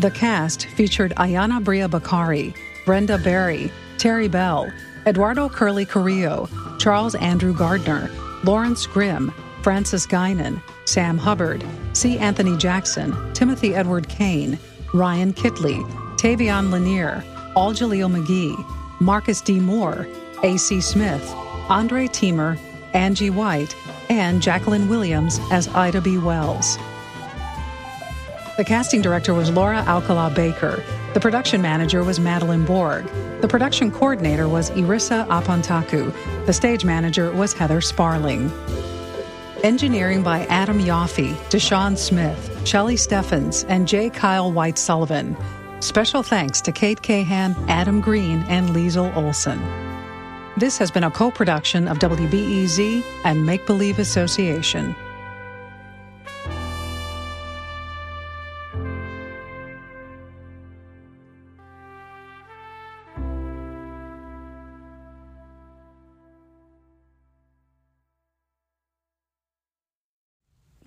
The 0.00 0.10
cast 0.10 0.66
featured 0.66 1.12
Ayana 1.12 1.62
Bria 1.62 1.88
Bakari, 1.88 2.52
Brenda 2.84 3.18
Berry, 3.18 3.70
Terry 3.98 4.28
Bell, 4.28 4.70
Eduardo 5.06 5.48
Curly 5.48 5.86
Carrillo, 5.86 6.48
Charles 6.78 7.14
Andrew 7.14 7.54
Gardner, 7.54 8.10
Lawrence 8.44 8.86
Grimm, 8.86 9.32
Francis 9.62 10.06
Guinan, 10.06 10.62
Sam 10.84 11.16
Hubbard, 11.16 11.64
C. 11.92 12.18
Anthony 12.18 12.56
Jackson, 12.56 13.14
Timothy 13.32 13.74
Edward 13.74 14.08
Kane, 14.08 14.58
Ryan 14.92 15.32
Kitley, 15.32 15.82
Tavion 16.18 16.70
Lanier, 16.70 17.24
Al 17.56 17.72
Jaleel 17.72 18.10
McGee, 18.10 19.00
Marcus 19.00 19.40
D. 19.40 19.58
Moore, 19.58 20.06
A.C. 20.42 20.80
Smith, 20.80 21.32
Andre 21.68 22.06
Teemer, 22.06 22.58
Angie 22.92 23.30
White, 23.30 23.74
and 24.08 24.42
Jacqueline 24.42 24.88
Williams 24.88 25.38
as 25.50 25.68
Ida 25.68 26.00
B. 26.00 26.18
Wells. 26.18 26.76
The 28.60 28.64
casting 28.64 29.00
director 29.00 29.32
was 29.32 29.50
Laura 29.50 29.78
Alcala 29.86 30.30
Baker. 30.36 30.84
The 31.14 31.20
production 31.20 31.62
manager 31.62 32.04
was 32.04 32.20
Madeline 32.20 32.66
Borg. 32.66 33.10
The 33.40 33.48
production 33.48 33.90
coordinator 33.90 34.50
was 34.50 34.70
Irissa 34.72 35.26
Apontaku. 35.28 36.12
The 36.44 36.52
stage 36.52 36.84
manager 36.84 37.32
was 37.32 37.54
Heather 37.54 37.80
Sparling. 37.80 38.52
Engineering 39.64 40.22
by 40.22 40.44
Adam 40.48 40.78
Yaffe, 40.78 41.32
Deshaun 41.48 41.96
Smith, 41.96 42.68
Shelley 42.68 42.96
Steffens, 42.96 43.64
and 43.66 43.88
J. 43.88 44.10
Kyle 44.10 44.52
White 44.52 44.76
Sullivan. 44.76 45.38
Special 45.80 46.22
thanks 46.22 46.60
to 46.60 46.70
Kate 46.70 47.00
Cahan, 47.00 47.56
Adam 47.66 48.02
Green, 48.02 48.42
and 48.50 48.68
Liesl 48.76 49.16
Olson. 49.16 49.58
This 50.58 50.76
has 50.76 50.90
been 50.90 51.04
a 51.04 51.10
co 51.10 51.30
production 51.30 51.88
of 51.88 51.98
WBEZ 51.98 53.02
and 53.24 53.46
Make 53.46 53.64
Believe 53.64 53.98
Association. 53.98 54.94